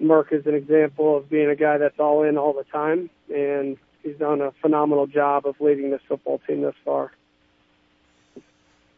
Mark 0.00 0.32
is 0.32 0.44
an 0.46 0.54
example 0.54 1.16
of 1.16 1.30
being 1.30 1.48
a 1.48 1.56
guy 1.56 1.78
that's 1.78 2.00
all 2.00 2.24
in 2.24 2.36
all 2.36 2.52
the 2.52 2.64
time, 2.64 3.08
and 3.32 3.76
he's 4.02 4.16
done 4.16 4.40
a 4.40 4.52
phenomenal 4.60 5.06
job 5.06 5.46
of 5.46 5.54
leading 5.60 5.92
this 5.92 6.02
football 6.08 6.40
team 6.48 6.62
thus 6.62 6.74
far. 6.84 7.12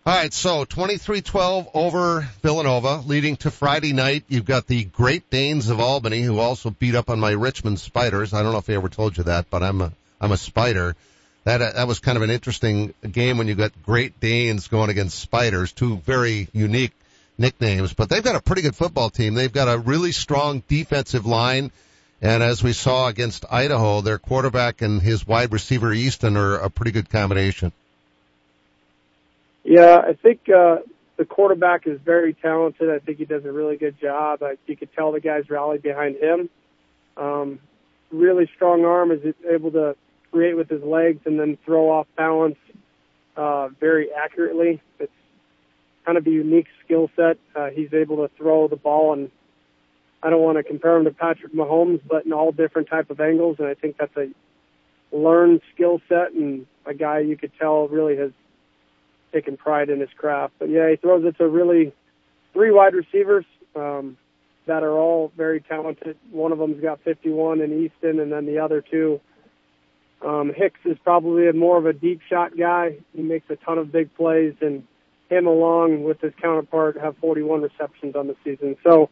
All 0.07 0.15
right, 0.15 0.33
so 0.33 0.65
23-12 0.65 1.73
over 1.75 2.23
Villanova, 2.41 3.03
leading 3.05 3.37
to 3.37 3.51
Friday 3.51 3.93
night. 3.93 4.25
You've 4.29 4.47
got 4.47 4.67
the 4.67 4.85
Great 4.85 5.29
Danes 5.29 5.69
of 5.69 5.79
Albany, 5.79 6.23
who 6.23 6.39
also 6.39 6.71
beat 6.71 6.95
up 6.95 7.11
on 7.11 7.21
my 7.21 7.33
Richmond 7.33 7.79
Spiders. 7.79 8.33
I 8.33 8.43
don't 8.43 8.53
know 8.53 8.59
if 8.59 8.71
I 8.71 8.73
ever 8.73 8.89
told 8.89 9.19
you 9.19 9.25
that, 9.25 9.51
but 9.51 9.63
I'm 9.63 9.83
a 9.83 9.93
I'm 10.19 10.33
a 10.33 10.39
Spider. 10.39 10.97
That 11.45 11.61
uh, 11.61 11.73
that 11.73 11.87
was 11.87 11.99
kind 11.99 12.17
of 12.17 12.23
an 12.23 12.31
interesting 12.31 12.95
game 13.13 13.37
when 13.37 13.47
you 13.47 13.55
got 13.55 13.73
Great 13.85 14.19
Danes 14.21 14.69
going 14.69 14.89
against 14.89 15.19
Spiders, 15.19 15.73
two 15.73 15.99
very 15.99 16.49
unique 16.55 16.93
nicknames. 17.37 17.93
But 17.93 18.09
they've 18.09 18.25
got 18.25 18.37
a 18.37 18.41
pretty 18.41 18.63
good 18.63 18.77
football 18.77 19.11
team. 19.11 19.35
They've 19.35 19.53
got 19.53 19.69
a 19.69 19.77
really 19.77 20.13
strong 20.13 20.63
defensive 20.67 21.27
line, 21.27 21.73
and 22.23 22.43
as 22.43 22.63
we 22.63 22.73
saw 22.73 23.09
against 23.09 23.45
Idaho, 23.51 24.01
their 24.01 24.19
quarterback 24.19 24.81
and 24.81 25.03
his 25.03 25.27
wide 25.27 25.53
receiver 25.53 25.93
Easton 25.93 26.39
are 26.39 26.57
a 26.57 26.71
pretty 26.71 26.93
good 26.93 27.11
combination. 27.11 27.71
Yeah, 29.65 29.99
I 29.99 30.15
think 30.15 30.49
uh, 30.49 30.79
the 31.17 31.25
quarterback 31.25 31.87
is 31.87 32.01
very 32.05 32.35
talented. 32.35 32.91
I 32.91 32.99
think 32.99 33.19
he 33.19 33.25
does 33.25 33.45
a 33.45 33.53
really 33.53 33.77
good 33.77 34.01
job. 34.01 34.43
I, 34.43 34.57
you 34.67 34.77
could 34.77 34.93
tell 34.95 35.13
the 35.13 35.21
guys 35.21 35.51
rally 35.51 35.79
behind 35.79 36.17
him. 36.17 36.49
Um, 37.17 37.61
really 38.11 38.49
strong 38.57 38.85
arm 38.85 39.11
is 39.11 39.21
able 39.49 39.71
to 39.73 39.97
create 40.33 40.57
with 40.57 40.69
his 40.69 40.83
legs 40.83 41.21
and 41.27 41.39
then 41.39 41.59
throw 41.65 41.91
off 41.91 42.07
balance 42.17 42.57
uh, 43.37 43.69
very 43.81 44.09
accurately. 44.13 44.81
It's 44.99 45.13
kind 46.07 46.17
of 46.17 46.27
a 46.27 46.31
unique 46.31 46.69
skill 46.85 47.11
set. 47.17 47.39
Uh, 47.55 47.69
he's 47.71 47.93
able 47.93 48.17
to 48.27 48.31
throw 48.37 48.69
the 48.69 48.77
ball 48.77 49.13
and 49.13 49.31
I 50.23 50.31
don't 50.31 50.43
want 50.43 50.59
to 50.59 50.63
compare 50.63 50.97
him 50.97 51.05
to 51.05 51.13
Patrick 51.13 51.55
Mahomes, 51.55 52.01
but 52.07 52.27
in 52.27 52.33
all 52.33 52.53
different 52.53 52.89
type 52.89 53.11
of 53.11 53.21
angles. 53.21 53.57
And 53.59 53.69
I 53.69 53.75
think 53.75 53.97
that's 53.99 54.17
a 54.17 54.29
learned 55.13 55.63
skill 55.75 56.01
set 56.09 56.33
and 56.33 56.67
a 56.85 56.95
guy 56.95 57.21
you 57.21 57.37
could 57.37 57.53
tell 57.59 57.89
really 57.89 58.17
has 58.17 58.33
taking 59.33 59.57
pride 59.57 59.91
in 59.91 60.01
his 60.01 60.11
craft. 60.17 60.55
But 60.59 60.71
yeah, 60.71 60.91
he 60.91 60.97
throws 60.97 61.25
it 61.25 61.37
to 61.39 61.49
really 61.49 61.93
three 62.53 62.71
wide 62.71 62.95
receivers 62.95 63.45
um, 63.77 64.17
that 64.67 64.83
are 64.83 64.97
all 64.97 65.33
very 65.37 65.61
talented. 65.61 66.17
One 66.31 66.53
of 66.53 66.59
them's 66.59 66.83
got 66.83 67.01
51 67.03 67.61
in 67.61 67.85
Easton, 67.85 68.21
and 68.21 68.33
then 68.33 68.47
the 68.47 68.59
other 68.59 68.83
two. 68.83 69.21
Um, 70.23 70.53
Hicks 70.55 70.81
is 70.85 70.99
probably 71.03 71.49
a 71.49 71.53
more 71.53 71.79
of 71.79 71.87
a 71.87 71.93
deep 71.93 72.21
shot 72.29 72.57
guy. 72.57 72.97
He 73.15 73.23
makes 73.23 73.49
a 73.49 73.57
ton 73.57 73.79
of 73.79 73.91
big 73.91 74.15
plays, 74.15 74.55
and 74.61 74.87
him 75.31 75.47
along 75.47 76.05
with 76.05 76.21
his 76.21 76.33
counterpart 76.41 76.99
have 77.01 77.17
41 77.19 77.63
receptions 77.63 78.17
on 78.17 78.27
the 78.27 78.37
season. 78.45 78.77
So 78.85 79.09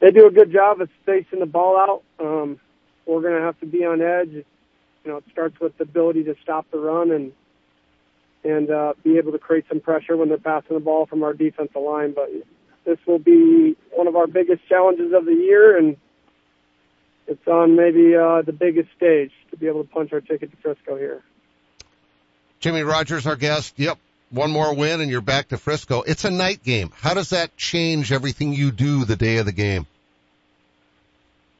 they 0.00 0.10
do 0.10 0.26
a 0.26 0.30
good 0.30 0.52
job 0.52 0.80
of 0.80 0.88
spacing 1.02 1.40
the 1.40 1.46
ball 1.46 1.76
out. 1.76 2.02
Um, 2.24 2.60
we're 3.06 3.22
going 3.22 3.34
to 3.34 3.40
have 3.40 3.58
to 3.60 3.66
be 3.66 3.84
on 3.84 4.00
edge. 4.00 4.32
You 4.32 5.10
know, 5.10 5.16
it 5.16 5.24
starts 5.32 5.58
with 5.60 5.76
the 5.78 5.84
ability 5.84 6.24
to 6.24 6.36
stop 6.42 6.70
the 6.70 6.78
run 6.78 7.10
and 7.10 7.32
and 8.44 8.70
uh, 8.70 8.94
be 9.04 9.18
able 9.18 9.32
to 9.32 9.38
create 9.38 9.64
some 9.68 9.80
pressure 9.80 10.16
when 10.16 10.28
they're 10.28 10.38
passing 10.38 10.74
the 10.74 10.80
ball 10.80 11.06
from 11.06 11.22
our 11.22 11.32
defensive 11.32 11.82
line. 11.82 12.12
But 12.14 12.30
this 12.84 12.98
will 13.06 13.18
be 13.18 13.76
one 13.92 14.06
of 14.06 14.16
our 14.16 14.26
biggest 14.26 14.66
challenges 14.68 15.12
of 15.12 15.24
the 15.26 15.34
year, 15.34 15.76
and 15.76 15.96
it's 17.26 17.46
on 17.46 17.76
maybe 17.76 18.16
uh, 18.16 18.42
the 18.42 18.52
biggest 18.52 18.88
stage 18.96 19.32
to 19.50 19.56
be 19.56 19.66
able 19.66 19.84
to 19.84 19.90
punch 19.90 20.12
our 20.12 20.20
ticket 20.20 20.50
to 20.50 20.56
Frisco 20.58 20.96
here. 20.96 21.22
Jimmy 22.60 22.82
Rogers, 22.82 23.26
our 23.26 23.36
guest. 23.36 23.74
Yep. 23.78 23.98
One 24.30 24.52
more 24.52 24.74
win 24.74 25.00
and 25.00 25.10
you're 25.10 25.20
back 25.20 25.48
to 25.48 25.56
Frisco. 25.56 26.02
It's 26.02 26.24
a 26.24 26.30
night 26.30 26.62
game. 26.62 26.92
How 26.94 27.14
does 27.14 27.30
that 27.30 27.56
change 27.56 28.12
everything 28.12 28.52
you 28.52 28.70
do 28.70 29.04
the 29.04 29.16
day 29.16 29.38
of 29.38 29.46
the 29.46 29.52
game? 29.52 29.86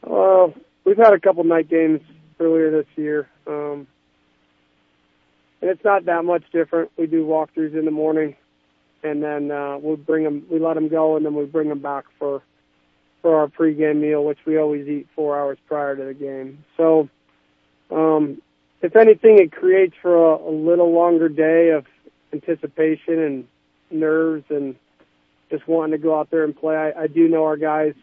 Well, 0.05 0.55
we've 0.85 0.97
had 0.97 1.13
a 1.13 1.19
couple 1.19 1.43
night 1.45 1.69
games 1.69 2.01
earlier 2.39 2.71
this 2.71 2.87
year. 2.97 3.29
Um, 3.47 3.89
and 5.61 5.71
it's 5.71 5.85
not 5.85 6.07
that 6.07 6.25
much 6.25 6.45
different. 6.53 6.91
We 6.97 7.07
do 7.07 7.25
walkthroughs 7.27 7.79
in 7.79 7.85
the 7.85 7.91
morning, 7.91 8.37
and 9.03 9.23
then 9.23 9.51
uh, 9.51 9.79
we'll 9.79 9.97
bring 9.97 10.25
them. 10.25 10.47
We 10.51 10.59
let 10.59 10.75
them 10.75 10.89
go, 10.89 11.17
and 11.17 11.25
then 11.25 11.35
we 11.35 11.45
bring 11.45 11.69
them 11.69 11.81
back 11.81 12.05
for 12.19 12.43
for 13.23 13.39
our 13.39 13.49
pregame 13.49 14.01
meal, 14.01 14.25
which 14.25 14.39
we 14.47 14.57
always 14.57 14.89
eat 14.89 15.07
four 15.15 15.39
hours 15.39 15.59
prior 15.69 15.95
to 15.95 16.05
the 16.05 16.15
game. 16.15 16.65
So, 16.77 17.09
um, 17.91 18.41
if 18.81 18.97
anything, 18.97 19.39
it 19.39 19.53
creates 19.53 19.95
for 20.01 20.33
a, 20.33 20.37
a 20.37 20.51
little 20.51 20.91
longer 20.93 21.29
day 21.29 21.71
of 21.71 21.85
anticipation 22.33 23.19
and 23.19 23.49
nerves 23.91 24.45
and 24.49 24.77
just 25.51 25.67
wanting 25.69 25.93
to 25.93 25.99
go 25.99 26.19
out 26.19 26.31
there 26.31 26.45
and 26.45 26.57
play. 26.57 26.77
I, 26.77 27.03
I 27.03 27.07
do 27.09 27.29
know 27.29 27.45
our 27.45 27.57
guys 27.57 27.95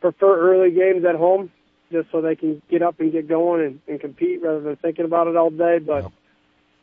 prefer 0.00 0.52
early 0.52 0.70
games 0.70 1.04
at 1.04 1.16
home 1.16 1.50
just 1.90 2.10
so 2.12 2.20
they 2.20 2.36
can 2.36 2.62
get 2.70 2.82
up 2.82 3.00
and 3.00 3.10
get 3.10 3.26
going 3.28 3.64
and, 3.64 3.80
and 3.88 4.00
compete 4.00 4.42
rather 4.42 4.60
than 4.60 4.76
thinking 4.76 5.04
about 5.04 5.26
it 5.26 5.36
all 5.36 5.50
day. 5.50 5.78
But 5.78 6.10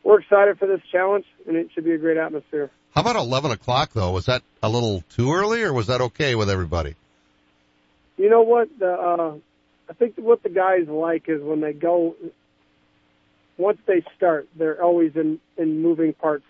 we're 0.08 0.20
excited 0.20 0.58
for 0.58 0.66
this 0.66 0.80
challenge, 0.90 1.26
and 1.46 1.54
it 1.54 1.68
should 1.74 1.84
be 1.84 1.92
a 1.92 1.98
great 1.98 2.16
atmosphere. 2.16 2.70
How 2.94 3.02
about 3.02 3.16
11 3.16 3.50
o'clock 3.50 3.90
though? 3.92 4.10
Was 4.10 4.24
that 4.24 4.42
a 4.62 4.68
little 4.70 5.04
too 5.10 5.34
early, 5.34 5.62
or 5.62 5.74
was 5.74 5.88
that 5.88 6.00
okay 6.00 6.34
with 6.34 6.48
everybody? 6.48 6.94
You 8.16 8.30
know 8.30 8.40
what? 8.40 8.70
Uh, 8.80 9.34
I 9.88 9.92
think 9.98 10.14
what 10.16 10.42
the 10.42 10.48
guys 10.48 10.88
like 10.88 11.28
is 11.28 11.42
when 11.42 11.60
they 11.60 11.74
go. 11.74 12.16
Once 13.58 13.78
they 13.86 14.02
start, 14.16 14.48
they're 14.56 14.82
always 14.82 15.14
in 15.14 15.40
in 15.58 15.82
moving 15.82 16.14
parts, 16.14 16.46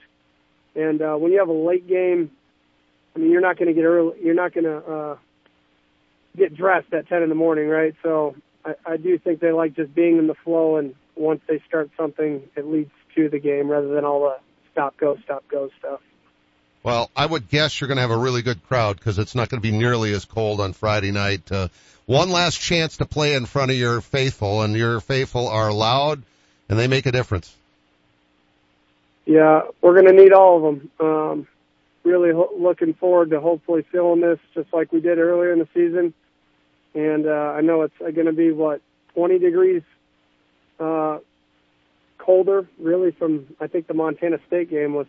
and 0.77 1.03
uh, 1.03 1.17
when 1.17 1.33
you 1.33 1.41
have 1.41 1.49
a 1.49 1.53
late 1.53 1.89
game, 1.89 2.31
I 3.17 3.19
mean, 3.19 3.33
you're 3.33 3.41
not 3.41 3.59
going 3.59 3.69
to 3.69 3.75
get 3.75 3.85
early. 3.85 4.19
You're 4.23 4.35
not 4.35 4.55
going 4.55 4.67
to 4.67 4.77
uh, 4.77 5.17
get 6.37 6.55
dressed 6.55 6.93
at 6.93 7.09
10 7.09 7.25
in 7.25 7.29
the 7.29 7.35
morning, 7.35 7.67
right? 7.67 7.95
So 8.05 8.37
I, 8.65 8.75
I 8.87 8.97
do 8.99 9.19
think 9.19 9.41
they 9.41 9.51
like 9.51 9.75
just 9.75 9.95
being 9.95 10.19
in 10.19 10.29
the 10.29 10.37
flow, 10.45 10.77
and 10.77 10.95
once 11.17 11.41
they 11.49 11.61
start 11.67 11.91
something, 11.97 12.43
it 12.55 12.67
leads 12.67 12.91
to 13.19 13.29
the 13.29 13.39
game 13.39 13.71
rather 13.71 13.89
than 13.89 14.05
all 14.05 14.21
the 14.21 14.37
stop 14.73 14.97
go 14.97 15.17
stop 15.25 15.45
go 15.49 15.71
stuff. 15.79 16.01
Well, 16.83 17.11
I 17.17 17.27
would 17.27 17.49
guess 17.49 17.81
you're 17.81 17.89
going 17.89 17.97
to 17.97 18.03
have 18.03 18.11
a 18.11 18.17
really 18.17 18.43
good 18.43 18.67
crowd 18.67 18.97
because 18.97 19.19
it's 19.19 19.35
not 19.35 19.49
going 19.49 19.61
to 19.61 19.69
be 19.69 19.77
nearly 19.77 20.13
as 20.13 20.25
cold 20.25 20.61
on 20.61 20.73
Friday 20.73 21.11
night. 21.11 21.51
Uh, 21.51 21.69
one 22.07 22.31
last 22.31 22.61
chance 22.61 22.99
to 22.99 23.05
play 23.05 23.35
in 23.35 23.47
front 23.47 23.71
of 23.71 23.77
your 23.77 24.01
faithful, 24.01 24.63
and 24.63 24.77
your 24.77 25.01
faithful 25.01 25.49
are 25.49 25.73
loud 25.73 26.23
and 26.69 26.79
they 26.79 26.87
make 26.87 27.07
a 27.07 27.13
difference. 27.13 27.55
Yeah, 29.27 29.63
we're 29.83 30.01
going 30.01 30.17
to 30.17 30.23
need 30.23 30.33
all 30.33 30.57
of 30.57 30.63
them. 30.63 30.91
Um, 31.01 31.49
really 32.05 32.33
ho- 32.33 32.55
looking 32.57 32.95
forward 32.95 33.31
to 33.31 33.41
hopefully 33.41 33.85
filling 33.91 34.21
this 34.21 34.39
just 34.55 34.73
like 34.73 34.93
we 34.93 35.01
did 35.01 35.19
earlier 35.19 35.53
in 35.53 35.59
the 35.59 35.69
season. 35.75 36.15
And 36.95 37.27
uh, 37.27 37.55
I 37.57 37.61
know 37.61 37.83
it's 37.83 37.99
going 37.99 38.27
to 38.27 38.33
be 38.33 38.51
what 38.51 38.81
20 39.15 39.39
degrees 39.39 39.83
uh, 40.81 41.19
colder, 42.19 42.67
really, 42.79 43.13
from 43.13 43.47
I 43.61 43.67
think 43.67 43.87
the 43.87 43.95
Montana 43.95 44.39
State 44.47 44.71
game 44.71 44.95
was 44.95 45.07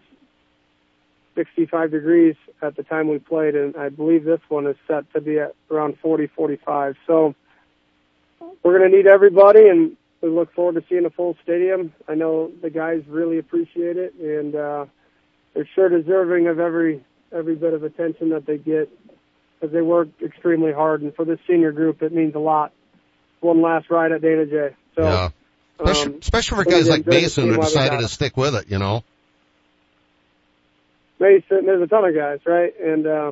65 1.36 1.91
degrees 1.91 2.36
at 2.62 2.76
the 2.76 2.84
time 2.84 3.08
we 3.08 3.19
played, 3.19 3.56
and 3.56 3.76
I 3.76 3.89
believe 3.89 4.24
this 4.24 4.41
one 4.50 4.67
is 4.67 4.76
set 4.88 5.12
to 5.13 5.22
be 5.22 5.39
at 5.39 5.56
around 5.72 5.98
40, 6.02 6.28
45. 6.28 6.95
So 7.08 7.36
we're 8.63 8.78
going 8.78 8.89
to 8.89 8.95
need 8.95 9.08
everybody, 9.08 9.67
and 9.67 9.95
we 10.22 10.30
look 10.30 10.54
forward 10.54 10.76
to 10.76 10.84
seeing 10.89 11.06
a 11.06 11.10
full 11.10 11.38
stadium. 11.43 11.93
I 12.08 12.15
know 12.15 12.52
the 12.62 12.69
guys 12.69 13.04
really 13.08 13.38
appreciate 13.38 13.98
it, 13.98 14.13
and 14.15 14.56
uh, 14.56 14.86
they're 15.54 15.69
sure 15.76 15.89
deserving 15.89 16.48
of 16.48 16.60
every 16.60 17.04
every 17.32 17.56
bit 17.56 17.74
of 17.74 17.84
attention 17.84 18.30
that 18.30 18.48
they 18.48 18.58
get 18.58 18.89
because 19.60 19.72
they 19.72 19.82
work 19.82 20.08
extremely 20.24 20.74
hard. 20.74 21.02
And 21.04 21.15
for 21.15 21.26
this 21.26 21.39
senior 21.48 21.72
group, 21.72 22.02
it 22.02 22.12
means 22.12 22.34
a 22.36 22.39
lot. 22.39 22.74
One 23.39 23.62
last 23.62 23.89
ride 23.89 24.12
at 24.12 24.22
Dana 24.22 24.45
J. 24.45 24.76
So. 24.95 25.04
Yeah. 25.04 25.30
Especially, 25.80 26.13
um, 26.13 26.20
especially 26.22 26.58
for 26.58 26.70
guys 26.70 26.89
like 26.89 27.06
Mason 27.06 27.48
who 27.48 27.58
decided 27.58 28.00
to 28.02 28.08
stick 28.08 28.36
with 28.36 28.56
it, 28.56 28.70
you 28.70 28.80
know. 28.80 29.04
Mason, 31.20 31.65
there's 31.65 31.82
a 31.82 31.88
ton 31.88 32.06
of 32.06 32.15
guys, 32.15 32.39
right? 32.46 32.74
And 32.80 33.08
uh, 33.08 33.32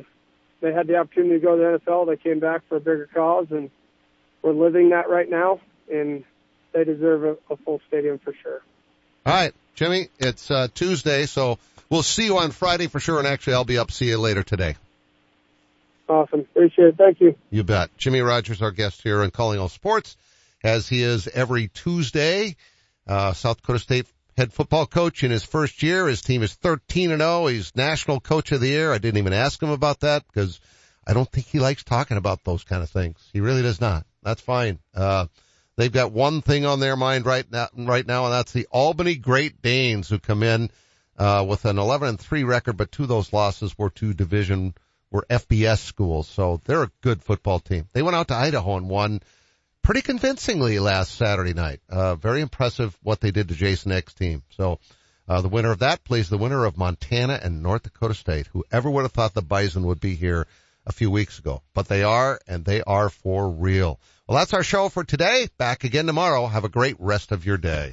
they 0.60 0.72
had 0.72 0.86
the 0.86 0.96
opportunity 0.96 1.40
to 1.40 1.40
go 1.40 1.56
to 1.56 1.78
the 1.84 1.90
NFL. 1.90 2.06
They 2.06 2.16
came 2.16 2.38
back 2.38 2.62
for 2.68 2.76
a 2.76 2.80
bigger 2.80 3.08
cause, 3.12 3.46
and 3.50 3.70
we're 4.42 4.52
living 4.52 4.90
that 4.90 5.10
right 5.10 5.28
now. 5.28 5.60
And 5.92 6.24
they 6.72 6.84
deserve 6.84 7.24
a, 7.24 7.52
a 7.52 7.56
full 7.56 7.80
stadium 7.88 8.18
for 8.18 8.34
sure. 8.42 8.62
All 9.26 9.34
right, 9.34 9.54
Jimmy, 9.74 10.08
it's 10.18 10.50
uh, 10.50 10.68
Tuesday, 10.74 11.26
so 11.26 11.58
we'll 11.90 12.02
see 12.02 12.26
you 12.26 12.38
on 12.38 12.50
Friday 12.50 12.86
for 12.86 13.00
sure. 13.00 13.18
And 13.18 13.26
actually, 13.26 13.54
I'll 13.54 13.64
be 13.64 13.78
up. 13.78 13.90
See 13.90 14.08
you 14.08 14.18
later 14.18 14.42
today. 14.42 14.76
Awesome. 16.08 16.40
Appreciate 16.40 16.88
it. 16.88 16.96
Thank 16.96 17.20
you. 17.20 17.36
You 17.50 17.64
bet. 17.64 17.90
Jimmy 17.98 18.20
Rogers, 18.20 18.62
our 18.62 18.70
guest 18.70 19.02
here 19.02 19.22
on 19.22 19.30
Calling 19.30 19.58
All 19.58 19.68
Sports 19.68 20.16
as 20.62 20.88
he 20.88 21.02
is 21.02 21.28
every 21.28 21.68
Tuesday. 21.68 22.56
Uh, 23.06 23.32
South 23.32 23.58
Dakota 23.58 23.78
State 23.78 24.06
head 24.36 24.52
football 24.52 24.86
coach 24.86 25.24
in 25.24 25.30
his 25.30 25.44
first 25.44 25.82
year. 25.82 26.06
His 26.06 26.22
team 26.22 26.42
is 26.42 26.54
13 26.54 27.10
and 27.10 27.20
0. 27.20 27.46
He's 27.46 27.74
national 27.74 28.20
coach 28.20 28.52
of 28.52 28.60
the 28.60 28.68
year. 28.68 28.92
I 28.92 28.98
didn't 28.98 29.18
even 29.18 29.32
ask 29.32 29.60
him 29.62 29.70
about 29.70 30.00
that 30.00 30.24
because 30.26 30.60
I 31.06 31.12
don't 31.12 31.30
think 31.30 31.46
he 31.46 31.58
likes 31.58 31.82
talking 31.82 32.16
about 32.16 32.44
those 32.44 32.64
kind 32.64 32.82
of 32.82 32.90
things. 32.90 33.18
He 33.32 33.40
really 33.40 33.62
does 33.62 33.80
not. 33.80 34.06
That's 34.22 34.40
fine. 34.40 34.78
Uh, 34.94 35.26
they've 35.76 35.92
got 35.92 36.12
one 36.12 36.42
thing 36.42 36.66
on 36.66 36.80
their 36.80 36.96
mind 36.96 37.26
right 37.26 37.50
now, 37.50 37.68
right 37.74 38.06
now, 38.06 38.26
and 38.26 38.32
that's 38.34 38.52
the 38.52 38.66
Albany 38.70 39.16
Great 39.16 39.62
Danes 39.62 40.08
who 40.08 40.18
come 40.18 40.42
in, 40.42 40.70
uh, 41.18 41.44
with 41.48 41.64
an 41.64 41.78
11 41.78 42.08
and 42.08 42.20
3 42.20 42.44
record, 42.44 42.76
but 42.76 42.92
two 42.92 43.04
of 43.04 43.08
those 43.08 43.32
losses 43.32 43.76
were 43.76 43.90
to 43.90 44.14
division, 44.14 44.74
were 45.10 45.26
FBS 45.28 45.78
schools. 45.78 46.28
So 46.28 46.60
they're 46.64 46.84
a 46.84 46.92
good 47.00 47.22
football 47.22 47.58
team. 47.58 47.88
They 47.92 48.02
went 48.02 48.16
out 48.16 48.28
to 48.28 48.34
Idaho 48.34 48.76
and 48.76 48.88
won 48.88 49.20
pretty 49.88 50.02
convincingly 50.02 50.78
last 50.78 51.14
Saturday 51.14 51.54
night. 51.54 51.80
Uh, 51.88 52.14
very 52.14 52.42
impressive 52.42 52.94
what 53.02 53.22
they 53.22 53.30
did 53.30 53.48
to 53.48 53.54
Jason 53.54 53.90
Eck's 53.90 54.12
team. 54.12 54.42
So, 54.50 54.80
uh, 55.26 55.40
the 55.40 55.48
winner 55.48 55.70
of 55.70 55.78
that 55.78 56.04
plays 56.04 56.28
the 56.28 56.36
winner 56.36 56.66
of 56.66 56.76
Montana 56.76 57.40
and 57.42 57.62
North 57.62 57.84
Dakota 57.84 58.12
State. 58.12 58.48
Whoever 58.48 58.90
would 58.90 59.04
have 59.04 59.12
thought 59.12 59.32
the 59.32 59.40
Bison 59.40 59.86
would 59.86 59.98
be 59.98 60.14
here 60.14 60.46
a 60.84 60.92
few 60.92 61.10
weeks 61.10 61.38
ago, 61.38 61.62
but 61.72 61.88
they 61.88 62.02
are, 62.02 62.38
and 62.46 62.66
they 62.66 62.82
are 62.82 63.08
for 63.08 63.48
real. 63.48 63.98
Well, 64.26 64.36
that's 64.36 64.52
our 64.52 64.62
show 64.62 64.90
for 64.90 65.04
today. 65.04 65.48
Back 65.56 65.84
again 65.84 66.04
tomorrow. 66.04 66.46
Have 66.46 66.64
a 66.64 66.68
great 66.68 66.96
rest 66.98 67.32
of 67.32 67.46
your 67.46 67.56
day. 67.56 67.92